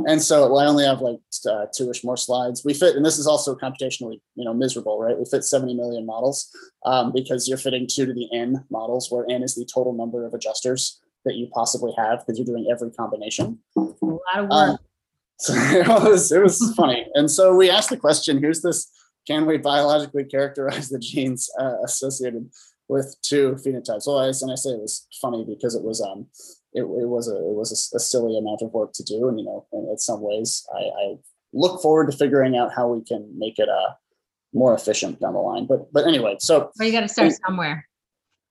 and 0.05 0.21
so 0.21 0.55
I 0.57 0.65
only 0.65 0.85
have 0.85 1.01
like 1.01 1.19
uh, 1.49 1.65
two-ish 1.73 2.03
more 2.03 2.17
slides. 2.17 2.63
We 2.65 2.73
fit, 2.73 2.95
and 2.95 3.05
this 3.05 3.17
is 3.17 3.27
also 3.27 3.55
computationally, 3.55 4.21
you 4.35 4.45
know, 4.45 4.53
miserable, 4.53 4.99
right? 4.99 5.17
We 5.17 5.25
fit 5.25 5.43
70 5.43 5.73
million 5.73 6.05
models 6.05 6.49
um, 6.85 7.11
because 7.13 7.47
you're 7.47 7.57
fitting 7.57 7.87
two 7.89 8.05
to 8.05 8.13
the 8.13 8.27
n 8.33 8.65
models, 8.69 9.11
where 9.11 9.25
n 9.29 9.43
is 9.43 9.55
the 9.55 9.65
total 9.65 9.93
number 9.93 10.25
of 10.25 10.33
adjusters 10.33 10.99
that 11.25 11.35
you 11.35 11.47
possibly 11.53 11.93
have 11.97 12.19
because 12.19 12.37
you're 12.37 12.45
doing 12.45 12.67
every 12.71 12.91
combination. 12.91 13.59
A 13.77 13.81
lot 13.81 14.19
of 14.35 14.49
work. 14.49 14.51
Um, 14.51 14.77
so 15.39 15.53
it 15.53 15.87
was 15.87 16.31
it 16.31 16.41
was 16.41 16.73
funny, 16.75 17.05
and 17.13 17.29
so 17.29 17.55
we 17.55 17.69
asked 17.69 17.89
the 17.89 17.97
question: 17.97 18.39
Here's 18.39 18.61
this: 18.61 18.89
Can 19.27 19.45
we 19.45 19.57
biologically 19.57 20.23
characterize 20.23 20.89
the 20.89 20.99
genes 20.99 21.49
uh, 21.59 21.75
associated 21.83 22.49
with 22.87 23.15
two 23.21 23.55
phenotypes? 23.63 24.07
Well, 24.07 24.19
I, 24.19 24.27
and 24.27 24.51
I 24.51 24.55
say 24.55 24.71
it 24.71 24.81
was 24.81 25.07
funny 25.21 25.45
because 25.47 25.75
it 25.75 25.83
was 25.83 26.01
um 26.01 26.27
it, 26.77 26.83
it 26.83 27.07
was 27.07 27.27
a 27.27 27.35
it 27.35 27.55
was 27.55 27.71
a, 27.71 27.97
a, 27.97 27.99
silly 27.99 28.37
amount 28.37 28.61
of 28.61 28.71
work 28.71 28.93
to 28.93 29.03
do, 29.03 29.27
and 29.27 29.39
you 29.39 29.45
know, 29.45 29.65
in 29.73 29.97
some 29.97 30.21
ways, 30.21 30.65
I, 30.73 30.81
I, 30.81 31.15
look 31.53 31.81
forward 31.81 32.11
to 32.11 32.17
figuring 32.17 32.57
out 32.57 32.73
how 32.75 32.89
we 32.89 33.01
can 33.03 33.33
make 33.37 33.57
it 33.57 33.69
uh 33.69 33.93
more 34.53 34.75
efficient 34.75 35.19
down 35.19 35.33
the 35.33 35.39
line. 35.39 35.65
But 35.65 35.91
but 35.91 36.05
anyway, 36.05 36.37
so 36.39 36.71
well, 36.77 36.87
you 36.87 36.91
got 36.91 37.01
to 37.01 37.07
start 37.07 37.33
somewhere. 37.45 37.87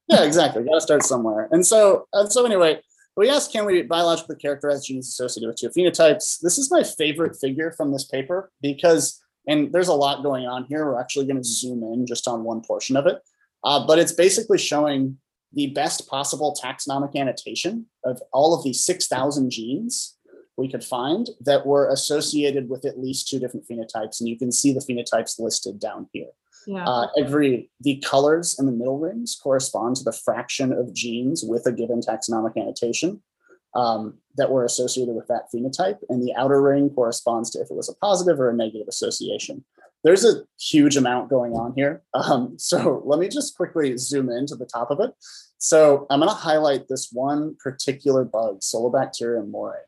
Yeah, 0.09 0.25
exactly. 0.25 0.63
Got 0.65 0.75
to 0.75 0.81
start 0.81 1.03
somewhere. 1.03 1.49
And 1.51 1.65
so 1.67 2.07
and 2.13 2.31
so 2.33 2.45
anyway, 2.45 2.81
we 3.17 3.31
asked, 3.31 3.53
can 3.53 3.65
we 3.65 3.83
biologically 3.83 4.37
characterize 4.37 4.87
genes 4.87 5.09
associated 5.09 5.49
with 5.49 5.57
two 5.57 5.71
phenotypes? 5.71 6.39
This 6.41 6.59
is 6.59 6.71
my 6.71 6.83
favorite 6.83 7.37
figure 7.41 7.73
from 7.73 7.93
this 7.93 8.05
paper 8.05 8.51
because, 8.61 9.23
and 9.49 9.73
there's 9.73 9.89
a 9.89 9.95
lot 9.95 10.23
going 10.23 10.47
on 10.47 10.65
here. 10.65 10.85
We're 10.85 11.01
actually 11.01 11.27
going 11.27 11.39
to 11.39 11.49
zoom 11.49 11.83
in 11.83 12.07
just 12.07 12.29
on 12.29 12.45
one 12.45 12.61
portion 12.61 12.97
of 12.97 13.07
it. 13.07 13.19
Uh, 13.65 13.87
but 13.87 13.99
it's 13.99 14.13
basically 14.13 14.59
showing 14.59 15.19
the 15.57 15.69
best 15.69 16.07
possible 16.07 16.57
taxonomic 16.63 17.17
annotation 17.17 17.87
of 18.05 18.23
all 18.33 18.55
of 18.55 18.63
the 18.63 18.73
6,000 18.73 19.51
genes 19.51 20.17
we 20.57 20.71
could 20.71 20.85
find 20.85 21.29
that 21.41 21.67
were 21.67 21.89
associated 21.91 22.69
with 22.69 22.85
at 22.85 22.99
least 22.99 23.29
two 23.29 23.39
different 23.39 23.67
phenotypes. 23.69 24.21
And 24.21 24.29
you 24.29 24.39
can 24.39 24.53
see 24.53 24.73
the 24.73 24.81
phenotypes 24.81 25.39
listed 25.39 25.79
down 25.79 26.09
here. 26.13 26.31
Yeah. 26.67 26.85
Uh, 26.85 27.09
every 27.19 27.71
the 27.81 28.03
colors 28.05 28.57
in 28.59 28.67
the 28.67 28.73
middle 28.73 28.99
rings 28.99 29.39
correspond 29.41 29.97
to 29.97 30.05
the 30.05 30.13
fraction 30.13 30.73
of 30.73 30.93
genes 30.93 31.45
with 31.45 31.65
a 31.67 31.73
given 31.73 32.01
taxonomic 32.01 32.57
annotation 32.57 33.23
um, 33.75 34.15
that 34.37 34.51
were 34.51 34.65
associated 34.65 35.15
with 35.15 35.29
that 35.29 35.49
phenotype, 35.55 35.99
and 36.09 36.23
the 36.23 36.35
outer 36.35 36.61
ring 36.61 36.91
corresponds 36.91 37.51
to 37.51 37.61
if 37.61 37.71
it 37.71 37.77
was 37.77 37.89
a 37.89 37.95
positive 37.95 38.41
or 38.41 38.51
a 38.51 38.55
negative 38.55 38.89
association. 38.89 39.65
There's 40.03 40.25
a 40.25 40.43
huge 40.59 40.97
amount 40.97 41.31
going 41.31 41.53
on 41.53 41.73
here. 41.75 42.03
Um, 42.15 42.59
so 42.59 43.03
let 43.05 43.21
me 43.21 43.29
just 43.29 43.57
quickly 43.57 43.97
zoom 43.97 44.31
into 44.31 44.57
the 44.57 44.67
top 44.67 44.91
of 44.91 44.99
it. 45.01 45.13
So 45.59 46.07
I'm 46.11 46.21
going 46.21 46.31
to 46.31 46.35
highlight 46.35 46.89
this 46.89 47.11
one 47.13 47.57
particular 47.63 48.25
bug, 48.25 48.61
Solobacterium 48.61 49.51
moorei. 49.51 49.81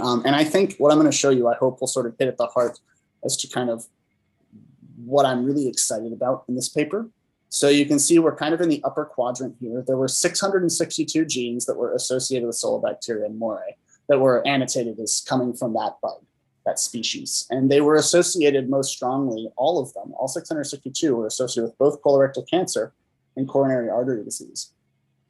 Um, 0.00 0.22
and 0.24 0.34
I 0.34 0.44
think 0.44 0.76
what 0.78 0.92
I'm 0.92 0.98
going 0.98 1.10
to 1.10 1.16
show 1.16 1.30
you, 1.30 1.48
I 1.48 1.54
hope 1.54 1.80
will 1.80 1.88
sort 1.88 2.06
of 2.06 2.14
hit 2.18 2.28
at 2.28 2.36
the 2.36 2.46
heart 2.46 2.78
as 3.24 3.36
to 3.38 3.48
kind 3.48 3.70
of 3.70 3.86
what 5.04 5.26
I'm 5.26 5.44
really 5.44 5.68
excited 5.68 6.12
about 6.12 6.44
in 6.48 6.54
this 6.54 6.68
paper. 6.68 7.08
So 7.48 7.68
you 7.68 7.86
can 7.86 7.98
see 7.98 8.18
we're 8.18 8.34
kind 8.34 8.54
of 8.54 8.60
in 8.60 8.68
the 8.68 8.82
upper 8.82 9.04
quadrant 9.04 9.56
here. 9.60 9.82
There 9.86 9.96
were 9.96 10.08
662 10.08 11.24
genes 11.24 11.66
that 11.66 11.76
were 11.76 11.94
associated 11.94 12.46
with 12.46 12.56
Solobacterium 12.56 13.38
moorei 13.38 13.76
that 14.08 14.18
were 14.18 14.46
annotated 14.46 14.98
as 14.98 15.24
coming 15.26 15.52
from 15.52 15.72
that 15.74 15.96
bug, 16.02 16.24
that 16.66 16.78
species. 16.78 17.46
And 17.50 17.70
they 17.70 17.80
were 17.80 17.94
associated 17.94 18.68
most 18.68 18.92
strongly, 18.92 19.48
all 19.56 19.80
of 19.80 19.92
them, 19.94 20.12
all 20.18 20.28
662 20.28 21.14
were 21.14 21.26
associated 21.26 21.68
with 21.68 21.78
both 21.78 22.02
colorectal 22.02 22.48
cancer 22.48 22.92
and 23.36 23.48
coronary 23.48 23.88
artery 23.88 24.24
disease. 24.24 24.72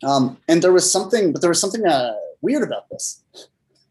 Um, 0.03 0.39
and 0.49 0.63
there 0.63 0.73
was 0.73 0.91
something, 0.91 1.33
but 1.33 1.41
there 1.41 1.51
was 1.51 1.61
something 1.61 1.87
uh, 1.87 2.15
weird 2.41 2.63
about 2.63 2.89
this. 2.91 3.23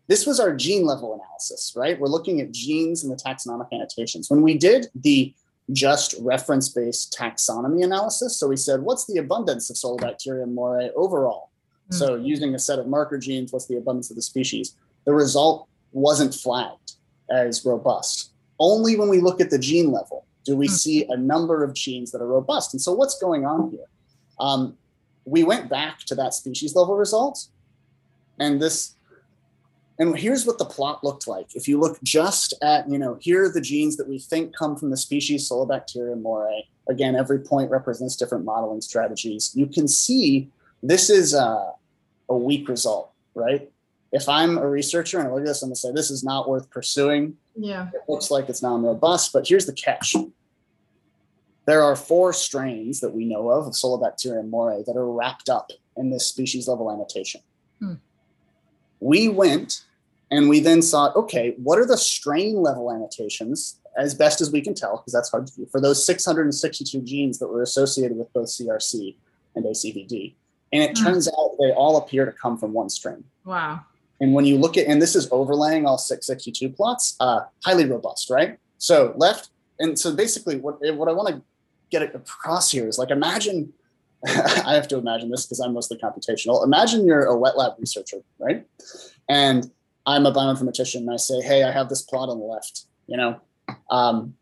This 0.08 0.28
was 0.28 0.40
our 0.40 0.54
gene 0.54 0.86
level 0.86 1.14
analysis, 1.14 1.74
right? 1.76 2.00
We're 2.00 2.08
looking 2.08 2.42
at 2.42 2.52
genes 2.52 3.04
and 3.04 3.12
the 3.12 3.16
taxonomic 3.16 3.68
annotations. 3.72 4.30
When 4.30 4.42
we 4.42 4.58
did 4.58 4.88
the 4.96 5.34
just 5.72 6.14
reference 6.20 6.68
based 6.70 7.16
taxonomy 7.18 7.84
analysis, 7.84 8.38
so 8.38 8.48
we 8.48 8.58
said, 8.58 8.82
what's 8.82 9.06
the 9.06 9.18
abundance 9.18 9.70
of 9.70 9.78
Solobacterium 9.78 10.54
moorei 10.54 10.90
overall? 10.96 11.52
Mm-hmm. 11.90 11.96
So, 11.96 12.16
using 12.16 12.54
a 12.54 12.60
set 12.60 12.80
of 12.80 12.88
marker 12.88 13.18
genes, 13.18 13.54
what's 13.54 13.68
the 13.68 13.78
abundance 13.78 14.10
of 14.10 14.16
the 14.16 14.22
species? 14.22 14.76
The 15.06 15.14
result 15.14 15.68
wasn't 15.92 16.34
flagged 16.34 16.94
as 17.30 17.66
robust. 17.66 18.32
Only 18.60 18.98
when 18.98 19.10
we 19.10 19.20
look 19.20 19.42
at 19.42 19.50
the 19.50 19.60
gene 19.60 19.92
level 19.92 20.26
do 20.46 20.56
we 20.58 20.68
mm-hmm. 20.68 20.76
see 20.76 21.06
a 21.10 21.18
number 21.18 21.64
of 21.64 21.74
genes 21.74 22.12
that 22.12 22.22
are 22.22 22.28
robust. 22.28 22.74
And 22.74 22.82
so, 22.82 22.92
what's 22.92 23.20
going 23.20 23.46
on 23.46 23.72
here? 23.72 23.88
Um, 24.40 24.78
we 25.26 25.44
went 25.44 25.70
back 25.70 26.00
to 26.00 26.16
that 26.16 26.34
species 26.34 26.76
level 26.76 26.96
result. 26.96 27.48
And 28.40 28.62
this 28.62 28.96
and 30.00 30.18
here's 30.18 30.46
what 30.46 30.58
the 30.58 30.66
plot 30.66 31.04
looked 31.04 31.28
like. 31.28 31.56
If 31.56 31.68
you 31.68 31.80
look 31.80 32.02
just 32.04 32.54
at 32.62 32.90
you 32.90 32.98
know 32.98 33.18
here 33.22 33.46
are 33.46 33.52
the 33.52 33.62
genes 33.62 33.98
that 33.98 34.08
we 34.08 34.20
think 34.20 34.56
come 34.56 34.76
from 34.76 34.90
the 34.90 34.98
species 34.98 35.50
solobacterium 35.50 36.22
moorei 36.22 36.62
again 36.90 37.16
every 37.16 37.40
point 37.40 37.70
represents 37.70 38.16
different 38.16 38.46
modeling 38.46 38.82
strategies. 38.82 39.52
You 39.54 39.68
can 39.68 39.88
see 39.88 40.50
this 40.82 41.10
is 41.10 41.34
a, 41.34 41.72
a 42.30 42.36
weak 42.36 42.68
result 42.68 43.12
right? 43.36 43.70
If 44.12 44.30
i'm 44.30 44.58
a 44.58 44.68
researcher 44.68 45.20
and 45.20 45.28
i 45.28 45.32
look 45.32 45.42
at 45.42 45.48
this 45.48 45.62
i'm 45.62 45.70
going 45.70 45.76
to 45.76 45.80
say 45.80 45.92
this 45.92 46.12
is 46.12 46.24
not 46.24 46.50
worth 46.50 46.70
pursuing. 46.70 47.38
Yeah. 47.56 47.90
It 47.94 48.02
looks 48.08 48.32
like 48.32 48.50
it's 48.50 48.62
non-robust 48.62 49.32
but 49.32 49.48
here's 49.48 49.68
the 49.68 49.74
catch 49.74 50.16
there 51.66 51.84
are 51.84 51.96
four 51.96 52.34
strains 52.34 53.00
that 53.00 53.14
we 53.14 53.26
know 53.26 53.50
of 53.50 53.68
of 53.68 53.74
Solobacterium 53.74 54.50
moorei 54.50 54.84
that 54.86 54.98
are 54.98 55.10
wrapped 55.10 55.50
up 55.50 55.72
in 55.96 56.10
this 56.10 56.28
species 56.28 56.68
level 56.68 56.92
annotation. 56.92 57.42
Hmm. 57.80 57.94
We 59.00 59.30
went 59.30 59.86
and 60.32 60.50
we 60.50 60.60
then 60.60 60.82
thought, 60.82 61.16
okay, 61.16 61.56
what 61.58 61.80
are 61.80 61.86
the 61.86 61.98
strain 61.98 62.56
level 62.58 62.92
annotations 62.92 63.78
as 63.98 64.16
best 64.16 64.42
as 64.42 64.52
we 64.52 64.62
can 64.62 64.74
tell, 64.74 64.98
because 64.98 65.14
that's 65.14 65.30
hard 65.30 65.48
to 65.48 65.56
do, 65.56 65.66
for 65.68 65.80
those 65.80 66.06
662 66.06 67.02
genes 67.02 67.40
that 67.40 67.48
were 67.48 67.62
associated 67.62 68.18
with 68.18 68.32
both 68.34 68.48
CRC 68.48 69.16
and 69.56 69.66
ACVD. 69.66 70.34
And 70.72 70.84
it 70.84 70.98
hmm. 70.98 71.04
turns 71.04 71.28
out 71.28 71.52
they 71.60 71.72
all 71.72 71.98
appear 71.98 72.26
to 72.26 72.32
come 72.32 72.58
from 72.58 72.74
one 72.74 72.90
strain. 72.90 73.24
Wow. 73.46 73.82
And 74.20 74.34
when 74.34 74.46
you 74.46 74.58
look 74.58 74.78
at, 74.78 74.88
and 74.88 75.02
this 75.02 75.16
is 75.16 75.28
overlaying 75.32 75.86
all 75.86 75.98
662 75.98 76.70
plots, 76.70 77.16
uh, 77.20 77.42
highly 77.64 77.86
robust, 77.86 78.30
right? 78.30 78.58
So 78.78 79.14
left, 79.18 79.50
and 79.80 79.98
so 79.98 80.16
basically 80.16 80.58
what, 80.58 80.78
what 80.96 81.10
I 81.10 81.12
want 81.12 81.30
to 81.30 81.42
get 81.94 82.02
it 82.02 82.16
across 82.16 82.72
here 82.72 82.88
is 82.88 82.98
like 82.98 83.12
imagine 83.12 83.72
I 84.26 84.74
have 84.74 84.88
to 84.88 84.98
imagine 84.98 85.30
this 85.30 85.46
because 85.46 85.60
I'm 85.60 85.74
mostly 85.74 85.98
computational. 85.98 86.64
Imagine 86.64 87.06
you're 87.06 87.26
a 87.26 87.38
wet 87.38 87.58
lab 87.58 87.74
researcher, 87.78 88.20
right? 88.40 88.66
And 89.28 89.70
I'm 90.06 90.26
a 90.26 90.32
bioinformatician 90.32 90.98
and 91.02 91.12
I 91.12 91.18
say, 91.18 91.42
hey, 91.42 91.64
I 91.64 91.72
have 91.72 91.90
this 91.90 92.02
plot 92.02 92.30
on 92.30 92.40
the 92.40 92.46
left, 92.46 92.86
you 93.08 93.18
know, 93.18 93.42
um, 93.90 94.34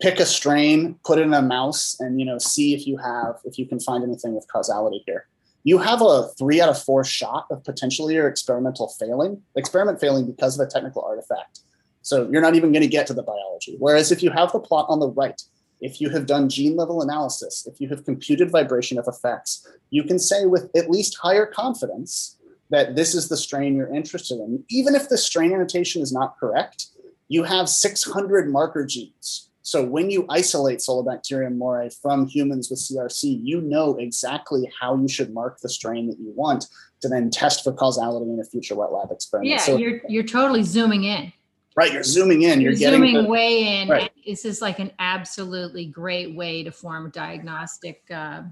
pick 0.00 0.18
a 0.18 0.24
strain, 0.24 0.98
put 1.04 1.18
it 1.18 1.22
in 1.22 1.34
a 1.34 1.42
mouse 1.42 1.94
and, 2.00 2.18
you 2.18 2.24
know, 2.26 2.38
see 2.38 2.74
if 2.74 2.86
you 2.86 2.96
have, 2.96 3.36
if 3.44 3.58
you 3.58 3.66
can 3.66 3.80
find 3.80 4.02
anything 4.02 4.34
with 4.34 4.46
causality 4.50 5.02
here. 5.04 5.26
You 5.64 5.76
have 5.78 6.00
a 6.00 6.28
three 6.38 6.62
out 6.62 6.70
of 6.70 6.82
four 6.82 7.04
shot 7.04 7.46
of 7.50 7.62
potentially 7.64 8.14
your 8.14 8.28
experimental 8.28 8.88
failing, 8.98 9.42
experiment 9.56 10.00
failing 10.00 10.26
because 10.26 10.58
of 10.58 10.66
a 10.66 10.70
technical 10.70 11.02
artifact. 11.02 11.60
So 12.00 12.28
you're 12.32 12.42
not 12.42 12.54
even 12.54 12.72
going 12.72 12.82
to 12.82 12.88
get 12.88 13.06
to 13.08 13.14
the 13.14 13.22
biology. 13.22 13.76
Whereas 13.78 14.10
if 14.10 14.22
you 14.22 14.30
have 14.30 14.52
the 14.52 14.58
plot 14.58 14.86
on 14.88 15.00
the 15.00 15.08
right, 15.08 15.40
if 15.82 16.00
you 16.00 16.08
have 16.10 16.26
done 16.26 16.48
gene 16.48 16.76
level 16.76 17.02
analysis, 17.02 17.66
if 17.66 17.80
you 17.80 17.88
have 17.88 18.04
computed 18.04 18.50
vibration 18.50 18.98
of 18.98 19.06
effects, 19.08 19.66
you 19.90 20.04
can 20.04 20.18
say 20.18 20.46
with 20.46 20.70
at 20.76 20.88
least 20.88 21.18
higher 21.20 21.44
confidence 21.44 22.38
that 22.70 22.94
this 22.94 23.14
is 23.14 23.28
the 23.28 23.36
strain 23.36 23.76
you're 23.76 23.92
interested 23.92 24.36
in. 24.38 24.64
Even 24.70 24.94
if 24.94 25.08
the 25.08 25.18
strain 25.18 25.52
annotation 25.52 26.00
is 26.00 26.12
not 26.12 26.38
correct, 26.38 26.86
you 27.28 27.42
have 27.42 27.68
600 27.68 28.50
marker 28.50 28.86
genes. 28.86 29.50
So 29.62 29.84
when 29.84 30.10
you 30.10 30.24
isolate 30.28 30.78
Solobacterium 30.78 31.56
moorei 31.56 31.90
from 32.00 32.26
humans 32.26 32.70
with 32.70 32.78
CRC, 32.78 33.40
you 33.42 33.60
know 33.60 33.96
exactly 33.96 34.70
how 34.80 34.96
you 34.96 35.08
should 35.08 35.34
mark 35.34 35.60
the 35.60 35.68
strain 35.68 36.08
that 36.08 36.18
you 36.18 36.32
want 36.34 36.66
to 37.00 37.08
then 37.08 37.30
test 37.30 37.64
for 37.64 37.72
causality 37.72 38.30
in 38.30 38.38
a 38.40 38.44
future 38.44 38.76
wet 38.76 38.92
lab 38.92 39.10
experiment. 39.10 39.50
Yeah, 39.50 39.58
so, 39.58 39.76
you're 39.76 40.00
you're 40.08 40.22
totally 40.22 40.62
zooming 40.62 41.04
in. 41.04 41.32
right, 41.76 41.92
you're 41.92 42.04
zooming 42.04 42.42
in, 42.42 42.60
you're, 42.60 42.72
You're 42.72 42.78
getting 42.78 43.00
zooming 43.00 43.22
the- 43.24 43.28
way 43.28 43.82
in. 43.82 43.88
Right. 43.88 44.11
This 44.26 44.44
is 44.44 44.60
like 44.62 44.78
an 44.78 44.92
absolutely 44.98 45.86
great 45.86 46.34
way 46.34 46.62
to 46.62 46.70
form 46.70 47.06
a 47.06 47.10
diagnostic 47.10 48.02
uh, 48.10 48.42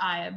uh, 0.00 0.30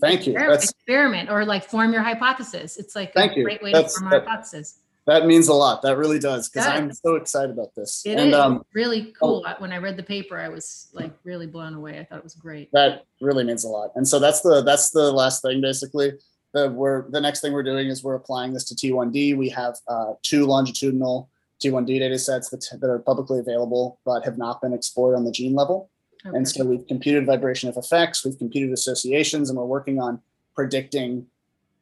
thank 0.00 0.26
you. 0.26 0.34
exper- 0.34 0.48
That's 0.50 0.70
experiment 0.70 1.30
or 1.30 1.44
like 1.44 1.64
form 1.64 1.92
your 1.92 2.02
hypothesis. 2.02 2.76
It's 2.76 2.96
like 2.96 3.12
Thank 3.14 3.32
a 3.32 3.36
you. 3.38 3.44
great 3.44 3.62
way 3.62 3.72
That's- 3.72 3.94
to 3.94 4.00
form 4.00 4.10
that- 4.12 4.24
hypothesis. 4.26 4.78
that 5.06 5.26
means 5.26 5.48
a 5.48 5.54
lot. 5.54 5.82
That 5.82 5.96
really 5.96 6.18
does 6.18 6.48
because 6.48 6.66
I'm 6.66 6.92
so 6.92 7.16
excited 7.16 7.50
about 7.50 7.74
this. 7.74 8.02
It 8.06 8.18
and 8.18 8.30
is 8.30 8.34
um, 8.34 8.64
really 8.72 9.12
cool. 9.20 9.44
When 9.58 9.72
I 9.72 9.78
read 9.78 9.96
the 9.96 10.02
paper, 10.02 10.38
I 10.38 10.48
was 10.48 10.88
like 10.92 11.12
really 11.24 11.46
blown 11.46 11.74
away. 11.74 11.98
I 11.98 12.04
thought 12.04 12.18
it 12.18 12.24
was 12.24 12.34
great. 12.34 12.70
that 12.72 13.04
really 13.20 13.44
means 13.44 13.64
a 13.64 13.68
lot. 13.68 13.90
And 13.96 14.06
so 14.06 14.18
that's 14.18 14.40
the 14.42 14.62
that's 14.62 14.90
the 14.90 15.10
last 15.12 15.42
thing 15.42 15.60
basically. 15.60 16.12
The 16.54 16.70
we're 16.70 17.10
the 17.10 17.20
next 17.20 17.40
thing 17.40 17.52
we're 17.52 17.62
doing 17.62 17.88
is 17.88 18.04
we're 18.04 18.14
applying 18.14 18.52
this 18.52 18.64
to 18.64 18.74
T1D. 18.74 19.36
We 19.36 19.48
have 19.48 19.76
uh, 19.88 20.12
two 20.22 20.44
longitudinal 20.46 21.28
T1D 21.62 21.98
data 21.98 22.18
sets 22.18 22.50
that, 22.50 22.66
that 22.80 22.90
are 22.90 22.98
publicly 22.98 23.38
available 23.38 23.98
but 24.04 24.24
have 24.24 24.38
not 24.38 24.60
been 24.60 24.72
explored 24.72 25.16
on 25.16 25.24
the 25.24 25.32
gene 25.32 25.54
level. 25.54 25.90
Okay. 26.26 26.36
And 26.36 26.48
so 26.48 26.64
we've 26.64 26.86
computed 26.86 27.26
vibration 27.26 27.68
of 27.68 27.76
effects, 27.76 28.24
we've 28.24 28.38
computed 28.38 28.72
associations, 28.72 29.50
and 29.50 29.58
we're 29.58 29.64
working 29.64 30.00
on 30.00 30.20
predicting, 30.54 31.26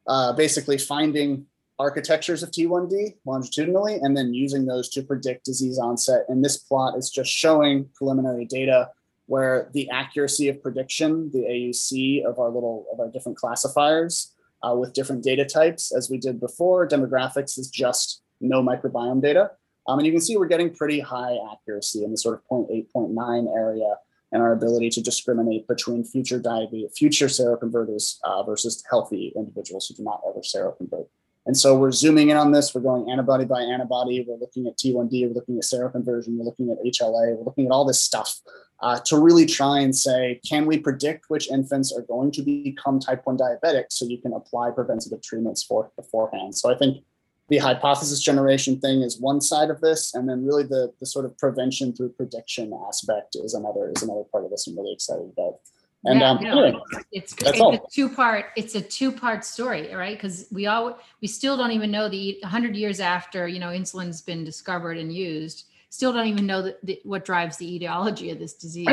uh, 0.07 0.33
basically 0.33 0.77
finding 0.77 1.45
architectures 1.77 2.43
of 2.43 2.51
T1D 2.51 3.17
longitudinally, 3.25 3.95
and 3.95 4.15
then 4.15 4.33
using 4.33 4.65
those 4.65 4.89
to 4.89 5.01
predict 5.01 5.45
disease 5.45 5.77
onset. 5.79 6.25
And 6.29 6.43
this 6.43 6.57
plot 6.57 6.97
is 6.97 7.09
just 7.09 7.31
showing 7.31 7.89
preliminary 7.95 8.45
data 8.45 8.89
where 9.27 9.69
the 9.73 9.89
accuracy 9.89 10.49
of 10.49 10.61
prediction, 10.61 11.31
the 11.31 11.39
AUC 11.39 12.25
of 12.25 12.37
our 12.39 12.49
little 12.49 12.85
of 12.91 12.99
our 12.99 13.09
different 13.09 13.37
classifiers 13.37 14.33
uh, 14.63 14.75
with 14.75 14.93
different 14.93 15.23
data 15.23 15.45
types, 15.45 15.91
as 15.95 16.09
we 16.09 16.17
did 16.17 16.39
before. 16.39 16.87
Demographics 16.87 17.57
is 17.57 17.69
just 17.69 18.21
no 18.39 18.61
microbiome 18.61 19.21
data. 19.21 19.51
Um, 19.87 19.99
and 19.99 20.05
you 20.05 20.11
can 20.11 20.21
see 20.21 20.37
we're 20.37 20.47
getting 20.47 20.73
pretty 20.73 20.99
high 20.99 21.37
accuracy 21.51 22.03
in 22.03 22.11
the 22.11 22.17
sort 22.17 22.35
of 22.35 22.41
0.8, 22.49 22.87
0.9 22.95 23.55
area 23.55 23.95
and 24.31 24.41
our 24.41 24.53
ability 24.53 24.89
to 24.91 25.01
discriminate 25.01 25.67
between 25.67 26.03
future 26.03 26.39
diabetes, 26.39 26.91
future 26.97 27.27
seroconverters 27.27 28.17
uh, 28.23 28.43
versus 28.43 28.83
healthy 28.89 29.33
individuals 29.35 29.87
who 29.87 29.95
do 29.95 30.03
not 30.03 30.21
ever 30.27 30.39
seroconvert. 30.39 31.07
And 31.45 31.57
so 31.57 31.75
we're 31.75 31.91
zooming 31.91 32.29
in 32.29 32.37
on 32.37 32.51
this. 32.51 32.73
We're 32.73 32.81
going 32.81 33.09
antibody 33.09 33.45
by 33.45 33.61
antibody. 33.61 34.23
We're 34.27 34.37
looking 34.37 34.67
at 34.67 34.77
T1D. 34.77 35.27
We're 35.27 35.33
looking 35.33 35.57
at 35.57 35.63
seroconversion. 35.63 36.37
We're 36.37 36.45
looking 36.45 36.69
at 36.69 36.77
HLA. 36.85 37.35
We're 37.35 37.43
looking 37.43 37.65
at 37.65 37.71
all 37.71 37.83
this 37.83 38.01
stuff 38.01 38.39
uh, 38.81 38.99
to 39.05 39.19
really 39.19 39.47
try 39.47 39.79
and 39.79 39.95
say, 39.95 40.39
can 40.47 40.67
we 40.67 40.77
predict 40.77 41.25
which 41.29 41.49
infants 41.49 41.91
are 41.91 42.03
going 42.03 42.31
to 42.33 42.43
become 42.43 42.99
type 42.99 43.21
1 43.23 43.37
diabetic 43.37 43.85
so 43.89 44.05
you 44.05 44.21
can 44.21 44.33
apply 44.33 44.69
preventative 44.69 45.21
treatments 45.23 45.63
for 45.63 45.91
beforehand? 45.95 46.55
So 46.55 46.71
I 46.71 46.77
think 46.77 47.03
the 47.51 47.57
hypothesis 47.57 48.21
generation 48.21 48.79
thing 48.79 49.01
is 49.01 49.19
one 49.19 49.41
side 49.41 49.69
of 49.69 49.81
this, 49.81 50.15
and 50.15 50.27
then 50.27 50.45
really 50.45 50.63
the 50.63 50.93
the 51.01 51.05
sort 51.05 51.25
of 51.25 51.37
prevention 51.37 51.93
through 51.93 52.09
prediction 52.13 52.71
aspect 52.87 53.35
is 53.35 53.53
another 53.53 53.91
is 53.93 54.01
another 54.01 54.23
part 54.31 54.45
of 54.45 54.51
this. 54.51 54.67
I'm 54.67 54.77
really 54.77 54.93
excited 54.93 55.29
about. 55.37 55.59
And 56.05 56.21
Yeah, 56.21 56.29
um, 56.29 56.43
no, 56.43 56.63
anyway, 56.63 56.79
it's 57.11 57.33
That's 57.35 57.59
it's 57.59 57.59
a 57.59 57.81
two 57.91 58.07
part 58.07 58.45
it's 58.55 58.75
a 58.75 58.81
two 58.81 59.11
part 59.11 59.43
story 59.43 59.93
right 59.93 60.15
because 60.15 60.47
we 60.49 60.67
all 60.67 60.97
we 61.21 61.27
still 61.27 61.57
don't 61.57 61.73
even 61.73 61.91
know 61.91 62.07
the 62.07 62.37
100 62.41 62.73
years 62.75 63.01
after 63.01 63.49
you 63.49 63.59
know 63.59 63.67
insulin's 63.67 64.21
been 64.21 64.45
discovered 64.45 64.97
and 64.97 65.13
used 65.13 65.65
still 65.89 66.13
don't 66.13 66.27
even 66.27 66.47
know 66.47 66.61
the, 66.61 66.77
the, 66.83 67.01
what 67.03 67.25
drives 67.25 67.57
the 67.57 67.75
etiology 67.75 68.31
of 68.31 68.39
this 68.39 68.53
disease 68.53 68.87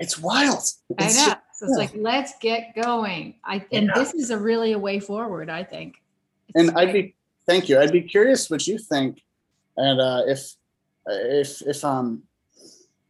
it's 0.00 0.18
wild. 0.18 0.64
i 0.98 1.04
know 1.04 1.34
so 1.52 1.66
it's 1.66 1.74
yeah. 1.74 1.76
like 1.76 1.92
let's 1.94 2.32
get 2.40 2.74
going 2.74 3.36
i 3.44 3.64
and 3.70 3.86
Yeah. 3.86 3.94
this 3.94 4.14
is 4.14 4.30
a 4.30 4.38
really 4.38 4.72
a 4.72 4.78
way 4.78 4.98
forward 4.98 5.48
i 5.48 5.62
think 5.62 6.02
It's 6.48 6.68
and 6.68 6.76
I'd 6.76 6.92
be 6.92 7.14
thank 7.48 7.68
you. 7.68 7.80
I'd 7.80 7.90
be 7.90 8.02
curious 8.02 8.48
what 8.48 8.66
you 8.68 8.78
think, 8.78 9.22
and 9.76 10.00
uh, 10.00 10.22
if 10.26 10.54
if 11.06 11.62
if 11.62 11.84
um 11.84 12.22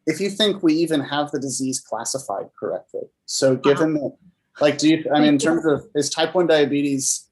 if 0.07 0.20
you 0.20 0.31
think 0.31 0.62
we 0.62 0.72
even 0.74 1.01
have 1.01 1.31
the 1.31 1.38
disease 1.38 1.81
classified 1.81 2.48
correctly. 2.59 3.03
So 3.27 3.57
given 3.57 3.94
that, 3.94 4.16
like, 4.61 4.79
do 4.79 4.88
you? 4.88 5.05
I 5.14 5.20
mean, 5.20 5.35
in 5.35 5.38
terms 5.38 5.66
of 5.66 5.87
is 5.94 6.09
type 6.09 6.35
one 6.35 6.46
diabetes, 6.46 7.29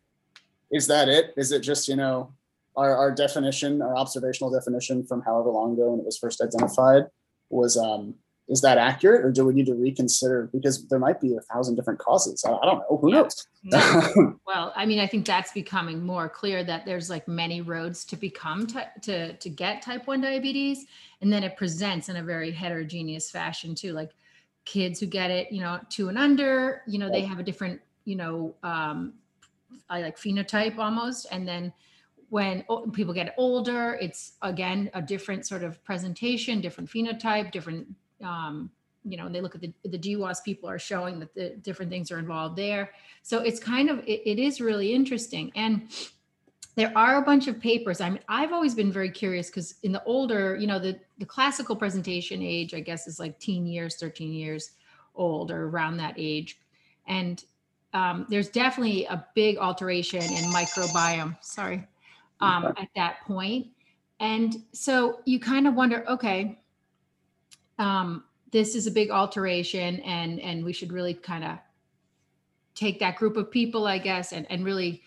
is 0.70 0.86
that 0.88 1.08
it? 1.08 1.32
Is 1.36 1.52
it 1.52 1.60
just 1.60 1.88
you 1.88 1.96
know 1.96 2.34
our 2.76 2.94
our 2.94 3.10
definition, 3.10 3.80
our 3.80 3.96
observational 3.96 4.50
definition 4.50 5.06
from 5.06 5.22
however 5.22 5.48
long 5.50 5.72
ago 5.72 5.92
when 5.92 6.00
it 6.00 6.04
was 6.04 6.18
first 6.18 6.42
identified 6.42 7.04
was 7.48 7.76
um 7.76 8.14
is 8.48 8.60
that 8.60 8.78
accurate 8.78 9.24
or 9.24 9.32
do 9.32 9.44
we 9.44 9.52
need 9.52 9.66
to 9.66 9.74
reconsider? 9.74 10.48
Because 10.52 10.86
there 10.86 10.98
might 10.98 11.20
be 11.20 11.34
a 11.34 11.40
thousand 11.40 11.74
different 11.74 11.98
causes. 11.98 12.44
I, 12.44 12.50
don't 12.50 12.78
know. 12.78 12.98
Who 13.00 13.10
knows? 13.10 13.46
No. 13.64 14.38
Well, 14.46 14.72
I 14.76 14.86
mean, 14.86 15.00
I 15.00 15.06
think 15.06 15.26
that's 15.26 15.52
becoming 15.52 16.06
more 16.06 16.28
clear 16.28 16.62
that 16.64 16.86
there's 16.86 17.10
like 17.10 17.26
many 17.26 17.60
roads 17.60 18.04
to 18.06 18.16
become 18.16 18.66
to 19.02 19.32
to 19.32 19.50
get 19.50 19.82
type 19.82 20.06
1 20.06 20.20
diabetes 20.20 20.86
and 21.20 21.32
then 21.32 21.42
it 21.42 21.56
presents 21.56 22.08
in 22.08 22.16
a 22.16 22.22
very 22.22 22.52
heterogeneous 22.52 23.30
fashion 23.30 23.74
too. 23.74 23.92
Like 23.92 24.12
kids 24.64 25.00
who 25.00 25.06
get 25.06 25.30
it, 25.30 25.50
you 25.50 25.60
know, 25.60 25.80
2 25.90 26.08
and 26.08 26.16
under, 26.16 26.82
you 26.86 26.98
know, 26.98 27.10
they 27.10 27.22
have 27.22 27.38
a 27.38 27.42
different, 27.42 27.80
you 28.04 28.16
know, 28.16 28.54
um 28.62 29.14
I 29.90 30.00
like 30.00 30.16
phenotype 30.16 30.78
almost. 30.78 31.26
And 31.30 31.46
then 31.46 31.72
when 32.28 32.64
people 32.92 33.12
get 33.12 33.34
older, 33.36 33.98
it's 34.00 34.34
again 34.42 34.90
a 34.94 35.02
different 35.02 35.46
sort 35.46 35.64
of 35.64 35.82
presentation, 35.84 36.60
different 36.60 36.88
phenotype, 36.88 37.50
different 37.50 37.88
um 38.22 38.70
you 39.08 39.16
know, 39.16 39.26
and 39.26 39.34
they 39.34 39.40
look 39.40 39.54
at 39.54 39.60
the 39.60 39.72
the 39.84 39.98
GWAS 39.98 40.42
people 40.44 40.68
are 40.68 40.78
showing 40.78 41.20
that 41.20 41.32
the 41.34 41.50
different 41.62 41.90
things 41.90 42.10
are 42.10 42.18
involved 42.18 42.56
there. 42.56 42.90
So 43.22 43.40
it's 43.40 43.60
kind 43.60 43.88
of 43.88 44.00
it, 44.00 44.22
it 44.26 44.38
is 44.38 44.60
really 44.60 44.92
interesting, 44.92 45.52
and 45.54 45.88
there 46.74 46.92
are 46.96 47.18
a 47.18 47.22
bunch 47.22 47.46
of 47.46 47.58
papers. 47.60 48.00
I 48.00 48.10
mean, 48.10 48.20
I've 48.28 48.52
always 48.52 48.74
been 48.74 48.92
very 48.92 49.10
curious 49.10 49.48
because 49.48 49.76
in 49.82 49.92
the 49.92 50.02
older, 50.04 50.56
you 50.56 50.66
know, 50.66 50.78
the 50.78 50.98
the 51.18 51.24
classical 51.24 51.76
presentation 51.76 52.42
age, 52.42 52.74
I 52.74 52.80
guess, 52.80 53.06
is 53.06 53.20
like 53.20 53.38
teen 53.38 53.64
years, 53.66 53.96
thirteen 53.96 54.32
years 54.32 54.72
old, 55.14 55.50
or 55.52 55.68
around 55.68 55.98
that 55.98 56.14
age, 56.16 56.58
and 57.06 57.44
um, 57.94 58.26
there's 58.28 58.48
definitely 58.48 59.04
a 59.06 59.24
big 59.34 59.56
alteration 59.56 60.20
in 60.20 60.44
microbiome. 60.52 61.36
Sorry, 61.42 61.86
um, 62.40 62.74
at 62.76 62.88
that 62.96 63.20
point, 63.24 63.68
and 64.18 64.56
so 64.72 65.20
you 65.26 65.38
kind 65.38 65.68
of 65.68 65.74
wonder, 65.74 66.04
okay. 66.08 66.58
Um, 67.78 68.24
this 68.52 68.74
is 68.74 68.86
a 68.86 68.90
big 68.90 69.10
alteration 69.10 70.00
and 70.00 70.40
and 70.40 70.64
we 70.64 70.72
should 70.72 70.92
really 70.92 71.14
kind 71.14 71.44
of 71.44 71.58
take 72.74 72.98
that 73.00 73.16
group 73.16 73.36
of 73.36 73.50
people 73.50 73.86
i 73.86 73.98
guess 73.98 74.32
and, 74.32 74.46
and 74.50 74.64
really 74.64 75.02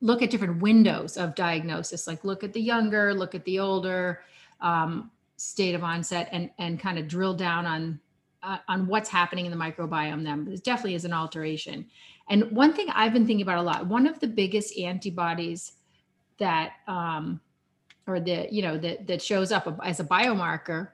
look 0.00 0.20
at 0.20 0.28
different 0.28 0.60
windows 0.60 1.16
of 1.16 1.34
diagnosis 1.34 2.06
like 2.06 2.24
look 2.24 2.42
at 2.42 2.52
the 2.52 2.60
younger 2.60 3.14
look 3.14 3.34
at 3.34 3.44
the 3.44 3.58
older 3.58 4.20
um, 4.60 5.10
state 5.40 5.74
of 5.74 5.82
onset 5.82 6.28
and 6.32 6.50
and 6.58 6.78
kind 6.78 6.98
of 6.98 7.08
drill 7.08 7.32
down 7.32 7.64
on 7.64 7.98
uh, 8.42 8.58
on 8.68 8.86
what's 8.86 9.08
happening 9.08 9.46
in 9.46 9.50
the 9.50 9.56
microbiome 9.56 10.22
then. 10.22 10.44
But 10.44 10.54
it 10.54 10.64
definitely 10.64 10.94
is 10.94 11.04
an 11.04 11.12
alteration. 11.12 11.86
And 12.28 12.50
one 12.52 12.72
thing 12.72 12.88
i've 12.90 13.12
been 13.12 13.26
thinking 13.26 13.42
about 13.42 13.58
a 13.58 13.62
lot 13.62 13.86
one 13.86 14.06
of 14.06 14.20
the 14.20 14.28
biggest 14.28 14.78
antibodies 14.78 15.72
that 16.38 16.74
um, 16.86 17.40
or 18.06 18.20
the 18.20 18.46
you 18.50 18.62
know 18.62 18.78
that 18.78 19.06
that 19.06 19.22
shows 19.22 19.50
up 19.50 19.66
as 19.82 19.98
a 19.98 20.04
biomarker 20.04 20.88